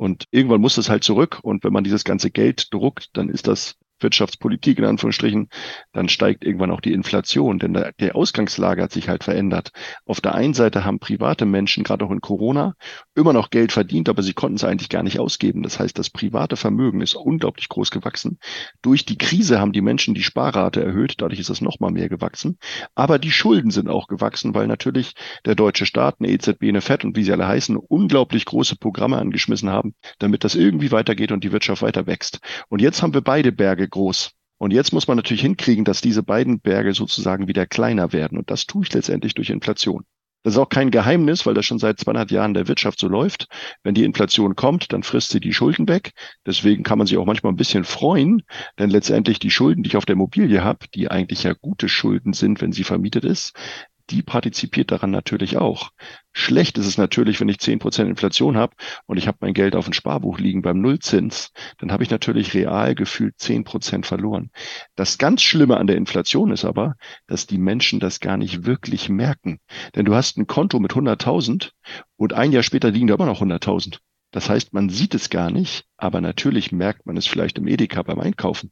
Und 0.00 0.24
irgendwann 0.30 0.62
muss 0.62 0.76
das 0.76 0.88
halt 0.88 1.04
zurück. 1.04 1.40
Und 1.42 1.62
wenn 1.62 1.74
man 1.74 1.84
dieses 1.84 2.04
ganze 2.04 2.30
Geld 2.30 2.72
druckt, 2.72 3.14
dann 3.18 3.28
ist 3.28 3.46
das 3.46 3.76
Wirtschaftspolitik 4.02 4.78
in 4.78 4.84
Anführungsstrichen, 4.84 5.48
dann 5.92 6.08
steigt 6.08 6.44
irgendwann 6.44 6.70
auch 6.70 6.80
die 6.80 6.92
Inflation, 6.92 7.58
denn 7.58 7.74
der, 7.74 7.92
der 8.00 8.16
Ausgangslage 8.16 8.82
hat 8.82 8.92
sich 8.92 9.08
halt 9.08 9.24
verändert. 9.24 9.72
Auf 10.06 10.20
der 10.20 10.34
einen 10.34 10.54
Seite 10.54 10.84
haben 10.84 10.98
private 10.98 11.46
Menschen, 11.46 11.84
gerade 11.84 12.04
auch 12.04 12.10
in 12.10 12.20
Corona, 12.20 12.74
immer 13.14 13.32
noch 13.32 13.50
Geld 13.50 13.72
verdient, 13.72 14.08
aber 14.08 14.22
sie 14.22 14.34
konnten 14.34 14.56
es 14.56 14.64
eigentlich 14.64 14.88
gar 14.88 15.02
nicht 15.02 15.18
ausgeben. 15.18 15.62
Das 15.62 15.78
heißt, 15.78 15.98
das 15.98 16.10
private 16.10 16.56
Vermögen 16.56 17.00
ist 17.00 17.14
unglaublich 17.14 17.68
groß 17.68 17.90
gewachsen. 17.90 18.38
Durch 18.82 19.04
die 19.04 19.18
Krise 19.18 19.60
haben 19.60 19.72
die 19.72 19.80
Menschen 19.80 20.14
die 20.14 20.22
Sparrate 20.22 20.82
erhöht, 20.82 21.14
dadurch 21.18 21.40
ist 21.40 21.50
es 21.50 21.60
nochmal 21.60 21.90
mehr 21.90 22.08
gewachsen. 22.08 22.58
Aber 22.94 23.18
die 23.18 23.30
Schulden 23.30 23.70
sind 23.70 23.88
auch 23.88 24.08
gewachsen, 24.08 24.54
weil 24.54 24.66
natürlich 24.66 25.14
der 25.44 25.54
deutsche 25.54 25.86
Staat, 25.86 26.16
eine 26.20 26.30
EZB, 26.30 26.64
eine 26.64 26.80
FED 26.80 27.04
und 27.04 27.16
wie 27.16 27.24
sie 27.24 27.32
alle 27.32 27.46
heißen, 27.46 27.76
unglaublich 27.76 28.44
große 28.44 28.76
Programme 28.76 29.18
angeschmissen 29.18 29.70
haben, 29.70 29.94
damit 30.18 30.44
das 30.44 30.54
irgendwie 30.54 30.92
weitergeht 30.92 31.32
und 31.32 31.44
die 31.44 31.52
Wirtschaft 31.52 31.82
weiter 31.82 32.06
wächst. 32.06 32.40
Und 32.68 32.80
jetzt 32.80 33.02
haben 33.02 33.14
wir 33.14 33.20
beide 33.20 33.52
Berge 33.52 33.88
groß. 33.90 34.30
Und 34.58 34.72
jetzt 34.72 34.92
muss 34.92 35.08
man 35.08 35.16
natürlich 35.16 35.42
hinkriegen, 35.42 35.84
dass 35.84 36.00
diese 36.00 36.22
beiden 36.22 36.60
Berge 36.60 36.92
sozusagen 36.92 37.48
wieder 37.48 37.66
kleiner 37.66 38.12
werden. 38.12 38.38
Und 38.38 38.50
das 38.50 38.66
tue 38.66 38.84
ich 38.84 38.92
letztendlich 38.92 39.34
durch 39.34 39.50
Inflation. 39.50 40.04
Das 40.42 40.54
ist 40.54 40.58
auch 40.58 40.70
kein 40.70 40.90
Geheimnis, 40.90 41.44
weil 41.44 41.52
das 41.52 41.66
schon 41.66 41.78
seit 41.78 42.00
200 42.00 42.30
Jahren 42.30 42.54
der 42.54 42.66
Wirtschaft 42.66 42.98
so 42.98 43.08
läuft. 43.08 43.46
Wenn 43.82 43.94
die 43.94 44.04
Inflation 44.04 44.56
kommt, 44.56 44.92
dann 44.92 45.02
frisst 45.02 45.30
sie 45.30 45.40
die 45.40 45.52
Schulden 45.52 45.86
weg. 45.86 46.12
Deswegen 46.46 46.82
kann 46.82 46.96
man 46.96 47.06
sich 47.06 47.18
auch 47.18 47.26
manchmal 47.26 47.52
ein 47.52 47.56
bisschen 47.56 47.84
freuen, 47.84 48.42
denn 48.78 48.88
letztendlich 48.88 49.38
die 49.38 49.50
Schulden, 49.50 49.82
die 49.82 49.88
ich 49.88 49.96
auf 49.98 50.06
der 50.06 50.14
Immobilie 50.14 50.64
habe, 50.64 50.86
die 50.94 51.10
eigentlich 51.10 51.42
ja 51.42 51.52
gute 51.52 51.90
Schulden 51.90 52.32
sind, 52.32 52.62
wenn 52.62 52.72
sie 52.72 52.84
vermietet 52.84 53.24
ist, 53.24 53.52
die 54.10 54.22
partizipiert 54.22 54.90
daran 54.90 55.10
natürlich 55.10 55.56
auch. 55.56 55.90
Schlecht 56.32 56.78
ist 56.78 56.86
es 56.86 56.98
natürlich, 56.98 57.40
wenn 57.40 57.48
ich 57.48 57.58
zehn 57.58 57.78
Prozent 57.78 58.08
Inflation 58.08 58.56
habe 58.56 58.74
und 59.06 59.16
ich 59.16 59.26
habe 59.26 59.38
mein 59.40 59.54
Geld 59.54 59.74
auf 59.74 59.84
dem 59.84 59.92
Sparbuch 59.92 60.38
liegen 60.38 60.62
beim 60.62 60.80
Nullzins, 60.80 61.52
dann 61.78 61.92
habe 61.92 62.02
ich 62.02 62.10
natürlich 62.10 62.54
real 62.54 62.94
gefühlt 62.94 63.38
zehn 63.38 63.64
Prozent 63.64 64.06
verloren. 64.06 64.50
Das 64.96 65.18
ganz 65.18 65.42
Schlimme 65.42 65.76
an 65.76 65.86
der 65.86 65.96
Inflation 65.96 66.52
ist 66.52 66.64
aber, 66.64 66.94
dass 67.26 67.46
die 67.46 67.58
Menschen 67.58 68.00
das 68.00 68.20
gar 68.20 68.36
nicht 68.36 68.64
wirklich 68.64 69.08
merken. 69.08 69.58
Denn 69.94 70.04
du 70.04 70.14
hast 70.14 70.36
ein 70.38 70.46
Konto 70.46 70.78
mit 70.78 70.92
100.000 70.92 71.70
und 72.16 72.32
ein 72.32 72.52
Jahr 72.52 72.62
später 72.62 72.90
liegen 72.90 73.06
da 73.06 73.14
immer 73.14 73.26
noch 73.26 73.42
100.000. 73.42 73.98
Das 74.32 74.48
heißt, 74.48 74.72
man 74.72 74.88
sieht 74.88 75.14
es 75.14 75.28
gar 75.28 75.50
nicht, 75.50 75.84
aber 75.96 76.20
natürlich 76.20 76.70
merkt 76.70 77.06
man 77.06 77.16
es 77.16 77.26
vielleicht 77.26 77.58
im 77.58 77.66
Edeka 77.66 78.02
beim 78.02 78.20
Einkaufen. 78.20 78.70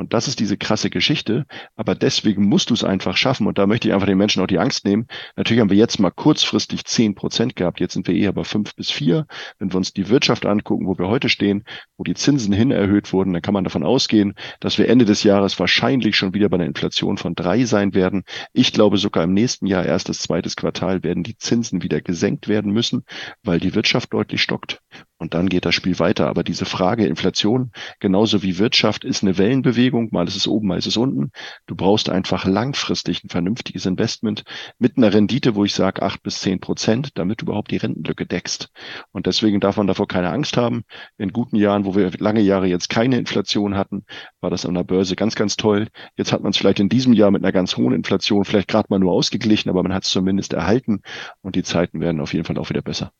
Und 0.00 0.14
das 0.14 0.28
ist 0.28 0.40
diese 0.40 0.56
krasse 0.56 0.88
Geschichte. 0.88 1.44
Aber 1.76 1.94
deswegen 1.94 2.48
musst 2.48 2.70
du 2.70 2.74
es 2.74 2.84
einfach 2.84 3.18
schaffen. 3.18 3.46
Und 3.46 3.58
da 3.58 3.66
möchte 3.66 3.86
ich 3.86 3.92
einfach 3.92 4.06
den 4.06 4.16
Menschen 4.16 4.42
auch 4.42 4.46
die 4.46 4.58
Angst 4.58 4.86
nehmen. 4.86 5.06
Natürlich 5.36 5.60
haben 5.60 5.68
wir 5.68 5.76
jetzt 5.76 6.00
mal 6.00 6.10
kurzfristig 6.10 6.86
zehn 6.86 7.14
Prozent 7.14 7.54
gehabt. 7.54 7.80
Jetzt 7.80 7.92
sind 7.92 8.08
wir 8.08 8.14
eher 8.14 8.32
bei 8.32 8.42
fünf 8.44 8.74
bis 8.74 8.90
vier. 8.90 9.26
Wenn 9.58 9.70
wir 9.70 9.76
uns 9.76 9.92
die 9.92 10.08
Wirtschaft 10.08 10.46
angucken, 10.46 10.86
wo 10.86 10.96
wir 10.96 11.08
heute 11.08 11.28
stehen, 11.28 11.64
wo 11.98 12.04
die 12.04 12.14
Zinsen 12.14 12.54
hin 12.54 12.70
erhöht 12.70 13.12
wurden, 13.12 13.34
dann 13.34 13.42
kann 13.42 13.52
man 13.52 13.64
davon 13.64 13.84
ausgehen, 13.84 14.36
dass 14.60 14.78
wir 14.78 14.88
Ende 14.88 15.04
des 15.04 15.22
Jahres 15.22 15.60
wahrscheinlich 15.60 16.16
schon 16.16 16.32
wieder 16.32 16.48
bei 16.48 16.54
einer 16.54 16.64
Inflation 16.64 17.18
von 17.18 17.34
drei 17.34 17.66
sein 17.66 17.92
werden. 17.92 18.22
Ich 18.54 18.72
glaube 18.72 18.96
sogar 18.96 19.24
im 19.24 19.34
nächsten 19.34 19.66
Jahr, 19.66 19.84
erstes, 19.84 20.20
zweites 20.20 20.56
Quartal, 20.56 21.02
werden 21.02 21.24
die 21.24 21.36
Zinsen 21.36 21.82
wieder 21.82 22.00
gesenkt 22.00 22.48
werden 22.48 22.72
müssen, 22.72 23.04
weil 23.42 23.60
die 23.60 23.74
Wirtschaft 23.74 24.14
deutlich 24.14 24.40
stockt. 24.40 24.80
Und 25.20 25.34
dann 25.34 25.50
geht 25.50 25.66
das 25.66 25.74
Spiel 25.74 25.98
weiter. 25.98 26.28
Aber 26.28 26.42
diese 26.42 26.64
Frage 26.64 27.04
Inflation, 27.04 27.72
genauso 27.98 28.42
wie 28.42 28.58
Wirtschaft, 28.58 29.04
ist 29.04 29.22
eine 29.22 29.36
Wellenbewegung. 29.36 30.08
Mal 30.12 30.26
ist 30.26 30.34
es 30.34 30.48
oben, 30.48 30.68
mal 30.68 30.78
ist 30.78 30.86
es 30.86 30.96
unten. 30.96 31.30
Du 31.66 31.76
brauchst 31.76 32.08
einfach 32.08 32.46
langfristig 32.46 33.22
ein 33.22 33.28
vernünftiges 33.28 33.84
Investment 33.84 34.44
mit 34.78 34.96
einer 34.96 35.12
Rendite, 35.12 35.54
wo 35.54 35.66
ich 35.66 35.74
sage 35.74 36.00
acht 36.00 36.22
bis 36.22 36.40
zehn 36.40 36.58
Prozent, 36.58 37.10
damit 37.18 37.42
du 37.42 37.44
überhaupt 37.44 37.70
die 37.70 37.76
Rentenlücke 37.76 38.24
deckst. 38.24 38.70
Und 39.12 39.26
deswegen 39.26 39.60
darf 39.60 39.76
man 39.76 39.86
davor 39.86 40.08
keine 40.08 40.30
Angst 40.30 40.56
haben. 40.56 40.84
In 41.18 41.34
guten 41.34 41.56
Jahren, 41.56 41.84
wo 41.84 41.94
wir 41.94 42.12
lange 42.18 42.40
Jahre 42.40 42.66
jetzt 42.66 42.88
keine 42.88 43.18
Inflation 43.18 43.76
hatten, 43.76 44.06
war 44.40 44.48
das 44.48 44.64
an 44.64 44.72
der 44.72 44.84
Börse 44.84 45.16
ganz, 45.16 45.34
ganz 45.34 45.58
toll. 45.58 45.88
Jetzt 46.16 46.32
hat 46.32 46.42
man 46.42 46.52
es 46.52 46.56
vielleicht 46.56 46.80
in 46.80 46.88
diesem 46.88 47.12
Jahr 47.12 47.30
mit 47.30 47.44
einer 47.44 47.52
ganz 47.52 47.76
hohen 47.76 47.92
Inflation 47.92 48.46
vielleicht 48.46 48.68
gerade 48.68 48.86
mal 48.88 48.98
nur 48.98 49.12
ausgeglichen, 49.12 49.68
aber 49.68 49.82
man 49.82 49.92
hat 49.92 50.04
es 50.04 50.10
zumindest 50.10 50.54
erhalten 50.54 51.02
und 51.42 51.56
die 51.56 51.62
Zeiten 51.62 52.00
werden 52.00 52.22
auf 52.22 52.32
jeden 52.32 52.46
Fall 52.46 52.56
auch 52.56 52.70
wieder 52.70 52.80
besser. 52.80 53.12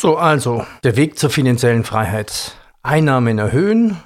So, 0.00 0.16
also 0.16 0.66
der 0.84 0.96
Weg 0.96 1.18
zur 1.18 1.30
finanziellen 1.30 1.84
Freiheit. 1.84 2.52
Einnahmen 2.82 3.38
erhöhen, 3.38 3.96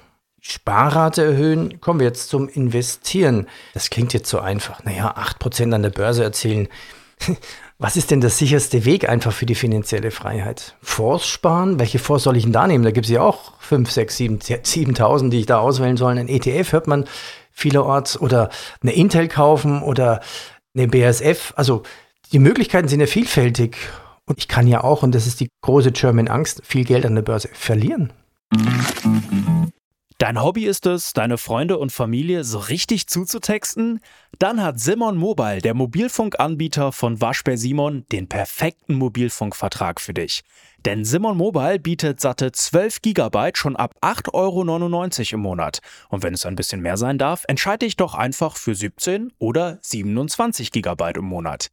Sparrate 0.41 1.25
erhöhen. 1.25 1.81
Kommen 1.81 2.01
wir 2.01 2.07
jetzt 2.07 2.29
zum 2.29 2.49
Investieren. 2.49 3.49
Das 3.75 3.91
klingt 3.91 4.13
jetzt 4.13 4.31
so 4.31 4.39
einfach. 4.39 4.85
Naja, 4.85 5.15
8% 5.17 5.75
an 5.75 5.83
der 5.83 5.91
Börse 5.91 6.23
erzielen. 6.23 6.69
Was 7.79 7.97
ist 7.97 8.11
denn 8.11 8.21
der 8.21 8.31
sicherste 8.31 8.85
Weg 8.85 9.09
einfach 9.09 9.33
für 9.33 9.47
die 9.47 9.55
finanzielle 9.55 10.11
Freiheit? 10.11 10.77
Fonds 10.81 11.27
sparen? 11.27 11.79
Welche 11.79 11.99
Fonds 11.99 12.25
soll 12.25 12.37
ich 12.37 12.45
denn 12.45 12.53
da 12.53 12.67
nehmen? 12.67 12.85
Da 12.85 12.91
gibt 12.91 13.07
es 13.07 13.13
ja 13.13 13.23
auch 13.23 13.55
5, 13.59 13.91
6, 13.91 14.17
7, 14.17 14.39
7.000, 14.39 15.31
die 15.31 15.41
ich 15.41 15.47
da 15.47 15.59
auswählen 15.59 15.97
soll. 15.97 16.19
Ein 16.19 16.29
ETF 16.29 16.73
hört 16.73 16.87
man 16.87 17.07
vielerorts 17.51 18.21
oder 18.21 18.51
eine 18.83 18.93
Intel 18.93 19.29
kaufen 19.29 19.83
oder 19.83 20.21
eine 20.75 20.89
BASF. 20.89 21.53
Also 21.57 21.83
die 22.33 22.39
Möglichkeiten 22.39 22.87
sind 22.87 23.01
ja 23.01 23.07
vielfältig. 23.07 23.77
Und 24.31 24.39
ich 24.39 24.47
kann 24.47 24.69
ja 24.69 24.85
auch, 24.85 25.03
und 25.03 25.13
das 25.13 25.27
ist 25.27 25.41
die 25.41 25.51
große 25.61 25.91
German 25.91 26.29
Angst, 26.29 26.63
viel 26.65 26.85
Geld 26.85 27.05
an 27.05 27.17
der 27.17 27.23
Börse 27.23 27.49
verlieren. 27.53 28.13
Dein 30.19 30.41
Hobby 30.41 30.67
ist 30.67 30.87
es, 30.87 31.15
deine 31.15 31.37
Freunde 31.37 31.79
und 31.79 31.91
Familie 31.91 32.45
so 32.45 32.59
richtig 32.59 33.09
zuzutexten? 33.09 33.99
Dann 34.39 34.63
hat 34.63 34.79
Simon 34.79 35.17
Mobile, 35.17 35.61
der 35.61 35.75
Mobilfunkanbieter 35.75 36.93
von 36.93 37.21
Waschbär 37.21 37.59
Simon, 37.59 38.05
den 38.13 38.29
perfekten 38.29 38.95
Mobilfunkvertrag 38.95 40.01
für 40.01 40.15
dich. 40.15 40.43
Denn 40.85 41.05
Simon 41.05 41.37
Mobile 41.37 41.81
bietet 41.81 42.21
satte 42.21 42.53
12 42.53 43.03
GB 43.03 43.51
schon 43.55 43.75
ab 43.75 43.97
8,99 44.01 44.33
Euro 44.33 45.35
im 45.35 45.41
Monat. 45.41 45.81
Und 46.09 46.23
wenn 46.23 46.35
es 46.35 46.47
ein 46.47 46.55
bisschen 46.55 46.83
mehr 46.83 46.97
sein 46.97 47.19
darf, 47.19 47.43
entscheide 47.49 47.85
dich 47.85 47.97
doch 47.97 48.15
einfach 48.15 48.57
für 48.57 48.77
17 48.77 49.33
oder 49.41 49.81
27 49.83 50.71
GB 50.71 51.15
im 51.17 51.25
Monat. 51.25 51.73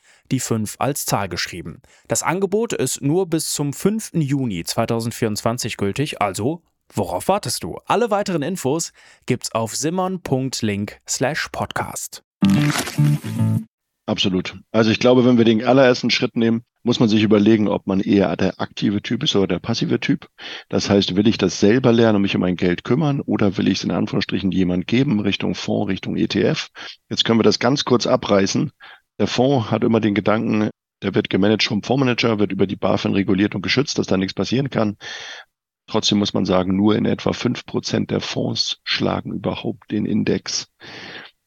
die 0.31 0.39
5 0.39 0.77
als 0.79 1.05
Zahl 1.05 1.29
geschrieben. 1.29 1.83
Das 2.07 2.23
Angebot 2.23 2.73
ist 2.73 3.01
nur 3.01 3.27
bis 3.27 3.53
zum 3.53 3.73
5. 3.73 4.13
Juni 4.13 4.63
2024 4.63 5.77
gültig, 5.77 6.19
also 6.21 6.63
worauf 6.93 7.27
wartest 7.27 7.63
du? 7.63 7.77
Alle 7.85 8.09
weiteren 8.09 8.41
Infos 8.41 8.93
gibt's 9.25 9.51
auf 9.51 9.75
simmern.link/podcast. 9.75 12.23
Absolut. 14.07 14.57
Also 14.71 14.91
ich 14.91 14.99
glaube, 14.99 15.25
wenn 15.25 15.37
wir 15.37 15.45
den 15.45 15.63
allerersten 15.63 16.09
Schritt 16.09 16.35
nehmen, 16.35 16.63
muss 16.83 16.99
man 16.99 17.07
sich 17.07 17.23
überlegen, 17.23 17.67
ob 17.67 17.87
man 17.87 17.99
eher 17.99 18.35
der 18.35 18.59
aktive 18.59 19.01
Typ 19.01 19.23
ist 19.23 19.35
oder 19.35 19.47
der 19.47 19.59
passive 19.59 19.99
Typ. 19.99 20.27
Das 20.69 20.89
heißt, 20.89 21.15
will 21.15 21.27
ich 21.27 21.37
das 21.37 21.59
selber 21.59 21.93
lernen 21.93 22.17
und 22.17 22.23
mich 22.23 22.35
um 22.35 22.41
mein 22.41 22.55
Geld 22.55 22.83
kümmern 22.83 23.21
oder 23.21 23.57
will 23.57 23.67
ich 23.67 23.77
es 23.77 23.83
in 23.83 23.91
Anführungsstrichen 23.91 24.51
jemand 24.51 24.87
geben, 24.87 25.19
Richtung 25.19 25.53
Fonds, 25.53 25.89
Richtung 25.89 26.17
ETF? 26.17 26.69
Jetzt 27.09 27.23
können 27.23 27.39
wir 27.39 27.43
das 27.43 27.59
ganz 27.59 27.85
kurz 27.85 28.07
abreißen. 28.07 28.71
Der 29.21 29.27
Fonds 29.27 29.69
hat 29.69 29.83
immer 29.83 29.99
den 29.99 30.15
Gedanken, 30.15 30.71
der 31.03 31.13
wird 31.13 31.29
gemanagt 31.29 31.61
vom 31.61 31.83
Fondsmanager, 31.83 32.39
wird 32.39 32.51
über 32.51 32.65
die 32.65 32.75
BaFin 32.75 33.13
reguliert 33.13 33.53
und 33.53 33.61
geschützt, 33.61 33.99
dass 33.99 34.07
da 34.07 34.17
nichts 34.17 34.33
passieren 34.33 34.71
kann. 34.71 34.97
Trotzdem 35.85 36.17
muss 36.17 36.33
man 36.33 36.43
sagen, 36.43 36.75
nur 36.75 36.95
in 36.95 37.05
etwa 37.05 37.31
fünf 37.31 37.67
Prozent 37.67 38.09
der 38.09 38.19
Fonds 38.19 38.79
schlagen 38.83 39.31
überhaupt 39.31 39.91
den 39.91 40.07
Index. 40.07 40.69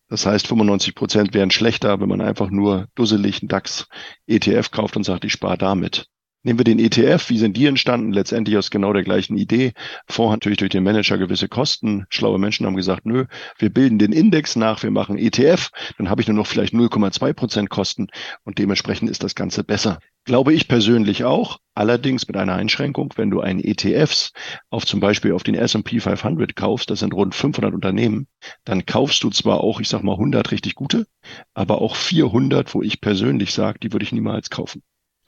Das 0.08 0.24
heißt, 0.24 0.46
95 0.46 0.94
Prozent 0.94 1.34
wären 1.34 1.50
schlechter, 1.50 2.00
wenn 2.00 2.08
man 2.08 2.20
einfach 2.20 2.48
nur 2.48 2.86
dusselig 2.94 3.42
einen 3.42 3.48
DAX 3.48 3.88
ETF 4.28 4.70
kauft 4.70 4.96
und 4.96 5.02
sagt, 5.02 5.24
ich 5.24 5.32
spare 5.32 5.58
damit. 5.58 6.06
Nehmen 6.46 6.58
wir 6.58 6.64
den 6.64 6.78
ETF, 6.78 7.30
wie 7.30 7.38
sind 7.38 7.56
die 7.56 7.64
entstanden? 7.64 8.12
Letztendlich 8.12 8.58
aus 8.58 8.70
genau 8.70 8.92
der 8.92 9.02
gleichen 9.02 9.38
Idee. 9.38 9.72
Fonds 10.06 10.30
natürlich 10.30 10.58
durch 10.58 10.70
den 10.70 10.84
Manager 10.84 11.16
gewisse 11.16 11.48
Kosten. 11.48 12.04
Schlaue 12.10 12.38
Menschen 12.38 12.66
haben 12.66 12.76
gesagt, 12.76 13.06
nö, 13.06 13.24
wir 13.56 13.70
bilden 13.70 13.98
den 13.98 14.12
Index 14.12 14.54
nach, 14.54 14.82
wir 14.82 14.90
machen 14.90 15.16
ETF, 15.16 15.70
dann 15.96 16.10
habe 16.10 16.20
ich 16.20 16.28
nur 16.28 16.36
noch 16.36 16.46
vielleicht 16.46 16.74
0,2 16.74 17.32
Prozent 17.32 17.70
Kosten 17.70 18.08
und 18.44 18.58
dementsprechend 18.58 19.08
ist 19.08 19.24
das 19.24 19.34
Ganze 19.34 19.64
besser. 19.64 20.00
Glaube 20.26 20.52
ich 20.52 20.68
persönlich 20.68 21.24
auch, 21.24 21.60
allerdings 21.74 22.28
mit 22.28 22.36
einer 22.36 22.56
Einschränkung, 22.56 23.14
wenn 23.16 23.30
du 23.30 23.40
einen 23.40 23.60
ETFs 23.64 24.34
auf 24.68 24.84
zum 24.84 25.00
Beispiel 25.00 25.32
auf 25.32 25.44
den 25.44 25.54
S&P 25.54 25.98
500 25.98 26.54
kaufst, 26.54 26.90
das 26.90 26.98
sind 26.98 27.14
rund 27.14 27.34
500 27.34 27.72
Unternehmen, 27.72 28.26
dann 28.64 28.84
kaufst 28.84 29.22
du 29.22 29.30
zwar 29.30 29.62
auch, 29.62 29.80
ich 29.80 29.88
sag 29.88 30.02
mal 30.02 30.12
100 30.12 30.50
richtig 30.50 30.74
gute, 30.74 31.06
aber 31.54 31.80
auch 31.80 31.96
400, 31.96 32.74
wo 32.74 32.82
ich 32.82 33.00
persönlich 33.00 33.54
sage, 33.54 33.78
die 33.78 33.92
würde 33.94 34.04
ich 34.04 34.12
niemals 34.12 34.50
kaufen. 34.50 34.82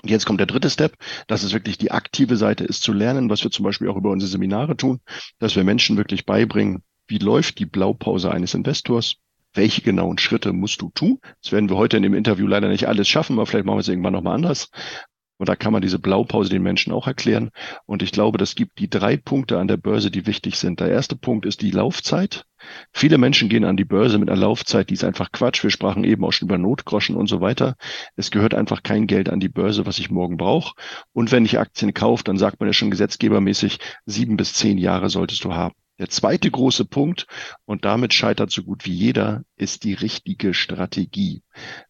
Jetzt 0.04 0.26
kommt 0.26 0.40
der 0.40 0.46
dritte 0.46 0.70
Step. 0.70 0.96
Das 1.26 1.42
ist 1.42 1.52
wirklich 1.52 1.78
die 1.78 1.90
aktive 1.90 2.36
Seite, 2.36 2.64
ist 2.64 2.82
zu 2.82 2.92
lernen, 2.92 3.30
was 3.30 3.42
wir 3.42 3.50
zum 3.50 3.64
Beispiel 3.64 3.88
auch 3.88 3.96
über 3.96 4.10
unsere 4.10 4.30
Seminare 4.30 4.76
tun, 4.76 5.00
dass 5.38 5.56
wir 5.56 5.64
Menschen 5.64 5.96
wirklich 5.96 6.26
beibringen, 6.26 6.82
wie 7.08 7.18
läuft 7.18 7.58
die 7.58 7.66
Blaupause 7.66 8.30
eines 8.30 8.54
Investors? 8.54 9.16
Welche 9.54 9.80
genauen 9.80 10.18
Schritte 10.18 10.52
musst 10.52 10.82
du 10.82 10.90
tun? 10.90 11.18
Das 11.42 11.52
werden 11.52 11.70
wir 11.70 11.76
heute 11.76 11.96
in 11.96 12.02
dem 12.02 12.14
Interview 12.14 12.46
leider 12.46 12.68
nicht 12.68 12.88
alles 12.88 13.08
schaffen, 13.08 13.34
aber 13.34 13.46
vielleicht 13.46 13.64
machen 13.64 13.76
wir 13.76 13.80
es 13.80 13.88
irgendwann 13.88 14.12
nochmal 14.12 14.34
anders. 14.34 14.68
Und 15.38 15.48
da 15.48 15.56
kann 15.56 15.72
man 15.72 15.82
diese 15.82 15.98
Blaupause 15.98 16.50
den 16.50 16.62
Menschen 16.62 16.92
auch 16.92 17.06
erklären. 17.06 17.50
Und 17.84 18.02
ich 18.02 18.12
glaube, 18.12 18.38
das 18.38 18.54
gibt 18.54 18.78
die 18.78 18.88
drei 18.88 19.16
Punkte 19.16 19.58
an 19.58 19.68
der 19.68 19.76
Börse, 19.76 20.10
die 20.10 20.26
wichtig 20.26 20.56
sind. 20.56 20.80
Der 20.80 20.88
erste 20.88 21.16
Punkt 21.16 21.44
ist 21.44 21.60
die 21.60 21.70
Laufzeit. 21.70 22.44
Viele 22.92 23.18
Menschen 23.18 23.48
gehen 23.48 23.64
an 23.64 23.76
die 23.76 23.84
Börse 23.84 24.18
mit 24.18 24.30
einer 24.30 24.40
Laufzeit, 24.40 24.90
die 24.90 24.94
ist 24.94 25.04
einfach 25.04 25.30
Quatsch. 25.32 25.62
Wir 25.62 25.70
sprachen 25.70 26.04
eben 26.04 26.24
auch 26.24 26.32
schon 26.32 26.48
über 26.48 26.58
Notgroschen 26.58 27.16
und 27.16 27.28
so 27.28 27.40
weiter. 27.40 27.76
Es 28.16 28.30
gehört 28.30 28.54
einfach 28.54 28.82
kein 28.82 29.06
Geld 29.06 29.28
an 29.28 29.40
die 29.40 29.48
Börse, 29.48 29.86
was 29.86 29.98
ich 29.98 30.10
morgen 30.10 30.36
brauche. 30.36 30.74
Und 31.12 31.32
wenn 31.32 31.44
ich 31.44 31.58
Aktien 31.58 31.94
kaufe, 31.94 32.24
dann 32.24 32.38
sagt 32.38 32.58
man 32.60 32.68
ja 32.68 32.72
schon 32.72 32.90
gesetzgebermäßig, 32.90 33.78
sieben 34.06 34.36
bis 34.36 34.54
zehn 34.54 34.78
Jahre 34.78 35.10
solltest 35.10 35.44
du 35.44 35.54
haben. 35.54 35.74
Der 35.98 36.08
zweite 36.08 36.50
große 36.50 36.84
Punkt, 36.84 37.26
und 37.64 37.84
damit 37.84 38.12
scheitert 38.12 38.50
so 38.50 38.62
gut 38.62 38.84
wie 38.84 38.92
jeder, 38.92 39.44
ist 39.56 39.84
die 39.84 39.94
richtige 39.94 40.52
Strategie. 40.52 41.42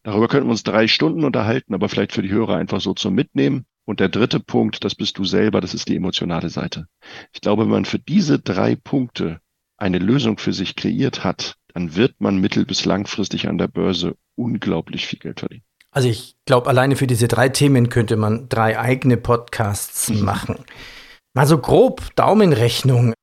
Darüber 0.03 0.27
könnten 0.27 0.47
wir 0.47 0.51
uns 0.51 0.63
drei 0.63 0.87
Stunden 0.87 1.25
unterhalten, 1.25 1.73
aber 1.73 1.89
vielleicht 1.89 2.13
für 2.13 2.21
die 2.21 2.31
Hörer 2.31 2.55
einfach 2.55 2.79
so 2.79 2.93
zum 2.93 3.13
Mitnehmen. 3.13 3.65
Und 3.85 3.99
der 3.99 4.09
dritte 4.09 4.39
Punkt, 4.39 4.83
das 4.83 4.95
bist 4.95 5.17
du 5.17 5.23
selber, 5.23 5.61
das 5.61 5.73
ist 5.73 5.87
die 5.87 5.95
emotionale 5.95 6.49
Seite. 6.49 6.87
Ich 7.33 7.41
glaube, 7.41 7.63
wenn 7.63 7.71
man 7.71 7.85
für 7.85 7.99
diese 7.99 8.39
drei 8.39 8.75
Punkte 8.75 9.39
eine 9.77 9.99
Lösung 9.99 10.37
für 10.37 10.53
sich 10.53 10.75
kreiert 10.75 11.23
hat, 11.23 11.55
dann 11.73 11.95
wird 11.95 12.19
man 12.19 12.37
mittel- 12.37 12.65
bis 12.65 12.85
langfristig 12.85 13.47
an 13.47 13.57
der 13.57 13.67
Börse 13.67 14.15
unglaublich 14.35 15.05
viel 15.05 15.19
Geld 15.19 15.39
verdienen. 15.39 15.63
Also 15.91 16.09
ich 16.09 16.35
glaube, 16.45 16.67
alleine 16.67 16.95
für 16.95 17.07
diese 17.07 17.27
drei 17.27 17.49
Themen 17.49 17.89
könnte 17.89 18.17
man 18.17 18.49
drei 18.49 18.79
eigene 18.79 19.17
Podcasts 19.17 20.09
mhm. 20.09 20.21
machen. 20.23 20.65
Mal 21.33 21.47
so 21.47 21.57
grob 21.57 22.15
Daumenrechnung. 22.15 23.13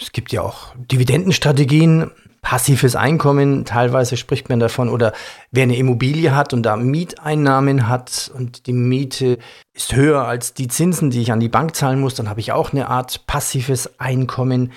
Es 0.00 0.12
gibt 0.12 0.32
ja 0.32 0.42
auch 0.42 0.74
Dividendenstrategien, 0.76 2.10
passives 2.42 2.96
Einkommen, 2.96 3.64
teilweise 3.64 4.16
spricht 4.16 4.48
man 4.48 4.60
davon, 4.60 4.88
oder 4.88 5.12
wer 5.50 5.64
eine 5.64 5.76
Immobilie 5.76 6.34
hat 6.34 6.54
und 6.54 6.62
da 6.62 6.76
Mieteinnahmen 6.76 7.88
hat 7.88 8.30
und 8.34 8.66
die 8.66 8.72
Miete 8.72 9.38
ist 9.74 9.94
höher 9.94 10.24
als 10.24 10.54
die 10.54 10.68
Zinsen, 10.68 11.10
die 11.10 11.20
ich 11.20 11.32
an 11.32 11.40
die 11.40 11.48
Bank 11.48 11.76
zahlen 11.76 12.00
muss, 12.00 12.14
dann 12.14 12.28
habe 12.28 12.40
ich 12.40 12.52
auch 12.52 12.72
eine 12.72 12.88
Art 12.88 13.26
passives 13.26 14.00
Einkommen. 14.00 14.72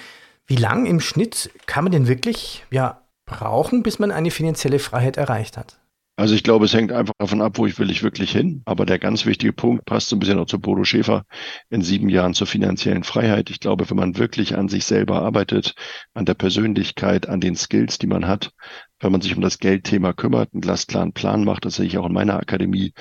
Wie 0.45 0.57
lang 0.57 0.85
im 0.85 0.99
Schnitt 0.99 1.51
kann 1.65 1.85
man 1.85 1.91
denn 1.91 2.07
wirklich 2.07 2.65
ja, 2.69 3.01
brauchen, 3.25 3.81
bis 3.81 3.99
man 3.99 4.11
eine 4.11 4.31
finanzielle 4.31 4.79
Freiheit 4.79 5.15
erreicht 5.15 5.57
hat? 5.57 5.77
Also 6.15 6.35
ich 6.35 6.43
glaube, 6.43 6.65
es 6.65 6.73
hängt 6.75 6.91
einfach 6.91 7.15
davon 7.17 7.41
ab, 7.41 7.57
wo 7.57 7.65
ich 7.65 7.79
will 7.79 7.89
ich 7.89 8.03
wirklich 8.03 8.31
hin. 8.31 8.61
Aber 8.65 8.85
der 8.85 8.99
ganz 8.99 9.25
wichtige 9.25 9.51
Punkt 9.51 9.85
passt 9.85 10.09
so 10.09 10.15
ein 10.15 10.19
bisschen 10.19 10.37
auch 10.37 10.45
zu 10.45 10.59
Bodo 10.59 10.83
Schäfer 10.83 11.25
in 11.71 11.81
sieben 11.81 12.07
Jahren 12.07 12.35
zur 12.35 12.45
finanziellen 12.45 13.03
Freiheit. 13.03 13.49
Ich 13.49 13.59
glaube, 13.59 13.89
wenn 13.89 13.97
man 13.97 14.17
wirklich 14.17 14.55
an 14.55 14.69
sich 14.69 14.85
selber 14.85 15.23
arbeitet, 15.23 15.73
an 16.13 16.25
der 16.25 16.35
Persönlichkeit, 16.35 17.27
an 17.27 17.41
den 17.41 17.55
Skills, 17.55 17.97
die 17.97 18.07
man 18.07 18.27
hat, 18.27 18.51
wenn 18.99 19.11
man 19.11 19.21
sich 19.21 19.35
um 19.35 19.41
das 19.41 19.57
Geldthema 19.57 20.13
kümmert, 20.13 20.53
einen 20.53 20.61
glasklaren 20.61 21.13
Plan 21.13 21.43
macht, 21.43 21.65
das 21.65 21.75
sehe 21.75 21.87
ich 21.87 21.97
auch 21.97 22.05
in 22.05 22.13
meiner 22.13 22.37
Akademie. 22.37 22.93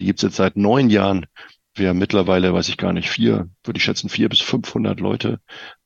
Die 0.00 0.06
gibt 0.06 0.20
es 0.20 0.22
jetzt 0.22 0.36
seit 0.36 0.56
neun 0.56 0.90
Jahren 0.90 1.26
wir 1.80 1.88
haben 1.88 1.98
mittlerweile, 1.98 2.54
weiß 2.54 2.68
ich 2.68 2.76
gar 2.76 2.92
nicht, 2.92 3.10
vier, 3.10 3.48
würde 3.64 3.78
ich 3.78 3.84
schätzen, 3.84 4.08
vier 4.08 4.28
bis 4.28 4.40
500 4.40 5.00
Leute, 5.00 5.40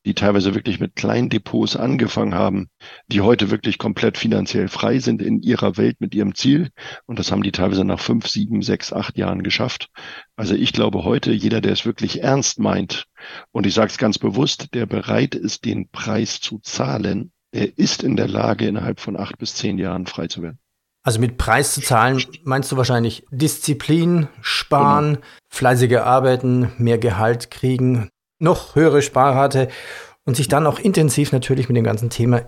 die 0.05 0.13
teilweise 0.13 0.53
wirklich 0.53 0.79
mit 0.79 0.95
kleinen 0.95 1.29
Depots 1.29 1.75
angefangen 1.75 2.35
haben, 2.35 2.67
die 3.07 3.21
heute 3.21 3.49
wirklich 3.49 3.79
komplett 3.79 4.17
finanziell 4.17 4.67
frei 4.67 4.99
sind 4.99 5.21
in 5.21 5.41
ihrer 5.41 5.77
Welt 5.77 6.01
mit 6.01 6.13
ihrem 6.13 6.35
Ziel. 6.35 6.69
Und 7.07 7.17
das 7.17 7.31
haben 7.31 7.41
die 7.41 7.51
teilweise 7.51 7.83
nach 7.83 7.99
fünf, 7.99 8.27
sieben, 8.27 8.61
sechs, 8.61 8.93
acht 8.93 9.17
Jahren 9.17 9.41
geschafft. 9.41 9.89
Also 10.35 10.53
ich 10.53 10.73
glaube 10.73 11.03
heute, 11.03 11.31
jeder, 11.31 11.61
der 11.61 11.71
es 11.71 11.85
wirklich 11.85 12.21
ernst 12.21 12.59
meint, 12.59 13.07
und 13.51 13.65
ich 13.65 13.73
sage 13.73 13.87
es 13.87 13.97
ganz 13.97 14.19
bewusst, 14.19 14.73
der 14.75 14.85
bereit 14.85 15.33
ist, 15.33 15.65
den 15.65 15.89
Preis 15.89 16.39
zu 16.41 16.59
zahlen, 16.59 17.31
er 17.51 17.77
ist 17.77 18.03
in 18.03 18.17
der 18.17 18.27
Lage, 18.27 18.67
innerhalb 18.67 18.99
von 18.99 19.17
acht 19.17 19.37
bis 19.37 19.55
zehn 19.55 19.77
Jahren 19.77 20.05
frei 20.05 20.27
zu 20.27 20.43
werden. 20.43 20.59
Also 21.05 21.19
mit 21.19 21.37
Preis 21.37 21.75
zu 21.75 21.81
zahlen 21.81 22.21
meinst 22.43 22.71
du 22.71 22.77
wahrscheinlich 22.77 23.27
Disziplin, 23.29 24.27
sparen, 24.41 25.13
genau. 25.13 25.25
fleißiger 25.49 26.03
arbeiten, 26.03 26.71
mehr 26.79 26.97
Gehalt 26.97 27.51
kriegen, 27.51 28.09
noch 28.39 28.75
höhere 28.75 29.03
Sparrate 29.03 29.67
und 30.25 30.35
sich 30.35 30.47
dann 30.47 30.65
auch 30.65 30.79
intensiv 30.79 31.31
natürlich 31.31 31.69
mit 31.69 31.77
dem 31.77 31.83
ganzen 31.83 32.09
Thema 32.09 32.41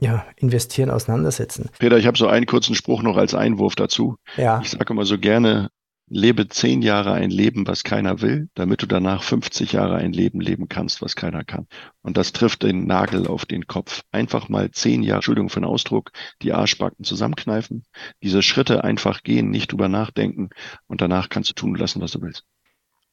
ja, 0.00 0.24
investieren, 0.34 0.90
auseinandersetzen. 0.90 1.70
Peter, 1.78 1.98
ich 1.98 2.06
habe 2.08 2.18
so 2.18 2.26
einen 2.26 2.46
kurzen 2.46 2.74
Spruch 2.74 3.02
noch 3.02 3.16
als 3.16 3.34
Einwurf 3.34 3.76
dazu. 3.76 4.16
Ja. 4.36 4.60
Ich 4.60 4.70
sage 4.70 4.92
immer 4.92 5.04
so 5.04 5.16
gerne, 5.16 5.70
lebe 6.10 6.48
zehn 6.48 6.82
Jahre 6.82 7.12
ein 7.12 7.30
Leben, 7.30 7.66
was 7.66 7.84
keiner 7.84 8.20
will, 8.20 8.48
damit 8.54 8.82
du 8.82 8.86
danach 8.86 9.22
50 9.22 9.72
Jahre 9.72 9.96
ein 9.96 10.12
Leben 10.12 10.40
leben 10.40 10.68
kannst, 10.68 11.00
was 11.00 11.14
keiner 11.14 11.44
kann. 11.44 11.68
Und 12.02 12.16
das 12.16 12.32
trifft 12.32 12.64
den 12.64 12.86
Nagel 12.86 13.28
auf 13.28 13.46
den 13.46 13.68
Kopf. 13.68 14.02
Einfach 14.10 14.48
mal 14.48 14.72
zehn 14.72 15.02
Jahre, 15.02 15.18
Entschuldigung 15.18 15.48
für 15.48 15.60
den 15.60 15.68
Ausdruck, 15.68 16.10
die 16.42 16.52
Arschbacken 16.52 17.04
zusammenkneifen, 17.04 17.84
diese 18.22 18.42
Schritte 18.42 18.82
einfach 18.82 19.22
gehen, 19.22 19.50
nicht 19.50 19.70
drüber 19.70 19.88
nachdenken 19.88 20.50
und 20.88 21.00
danach 21.00 21.28
kannst 21.28 21.50
du 21.50 21.54
tun 21.54 21.76
lassen, 21.76 22.02
was 22.02 22.10
du 22.10 22.20
willst. 22.20 22.44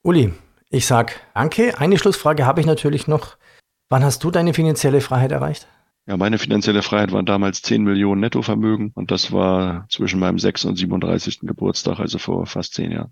Uli, 0.01 0.33
ich 0.69 0.87
sag 0.87 1.21
danke. 1.35 1.79
Eine 1.79 1.99
Schlussfrage 1.99 2.45
habe 2.45 2.61
ich 2.61 2.67
natürlich 2.67 3.07
noch. 3.07 3.37
Wann 3.89 4.03
hast 4.03 4.23
du 4.23 4.31
deine 4.31 4.53
finanzielle 4.53 5.01
Freiheit 5.01 5.31
erreicht? 5.31 5.67
Ja, 6.07 6.15
meine 6.15 6.37
finanzielle 6.37 6.83
Freiheit 6.83 7.11
waren 7.11 7.25
damals 7.25 7.61
10 7.61 7.83
Millionen 7.83 8.21
Nettovermögen 8.21 8.91
und 8.95 9.11
das 9.11 9.33
war 9.33 9.85
zwischen 9.89 10.19
meinem 10.19 10.39
6. 10.39 10.65
und 10.65 10.77
37. 10.77 11.41
Geburtstag, 11.41 11.99
also 11.99 12.17
vor 12.17 12.45
fast 12.45 12.73
zehn 12.73 12.91
Jahren. 12.91 13.11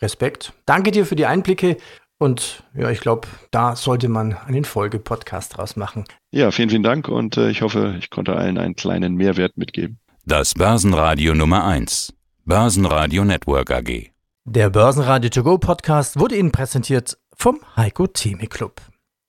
Respekt. 0.00 0.54
Danke 0.64 0.90
dir 0.90 1.04
für 1.04 1.16
die 1.16 1.26
Einblicke 1.26 1.76
und 2.18 2.64
ja, 2.74 2.90
ich 2.90 3.00
glaube, 3.00 3.28
da 3.50 3.76
sollte 3.76 4.08
man 4.08 4.32
einen 4.32 4.64
Folge-Podcast 4.64 5.58
draus 5.58 5.76
machen. 5.76 6.04
Ja, 6.30 6.50
vielen, 6.50 6.70
vielen 6.70 6.82
Dank 6.82 7.08
und 7.08 7.36
äh, 7.36 7.50
ich 7.50 7.60
hoffe, 7.60 7.96
ich 7.98 8.08
konnte 8.08 8.34
allen 8.34 8.56
einen 8.56 8.74
kleinen 8.74 9.16
Mehrwert 9.16 9.58
mitgeben. 9.58 9.98
Das 10.24 10.54
Börsenradio 10.54 11.34
Nummer 11.34 11.66
1. 11.66 12.14
Börsenradio 12.46 13.22
Network 13.22 13.70
AG. 13.70 14.12
Der 14.44 14.70
Börsenradio 14.70 15.28
To 15.28 15.42
Go 15.42 15.58
Podcast 15.58 16.18
wurde 16.18 16.36
Ihnen 16.36 16.52
präsentiert 16.52 17.18
vom 17.36 17.60
Heiko 17.76 18.06
Theme 18.06 18.46
Club. 18.46 18.80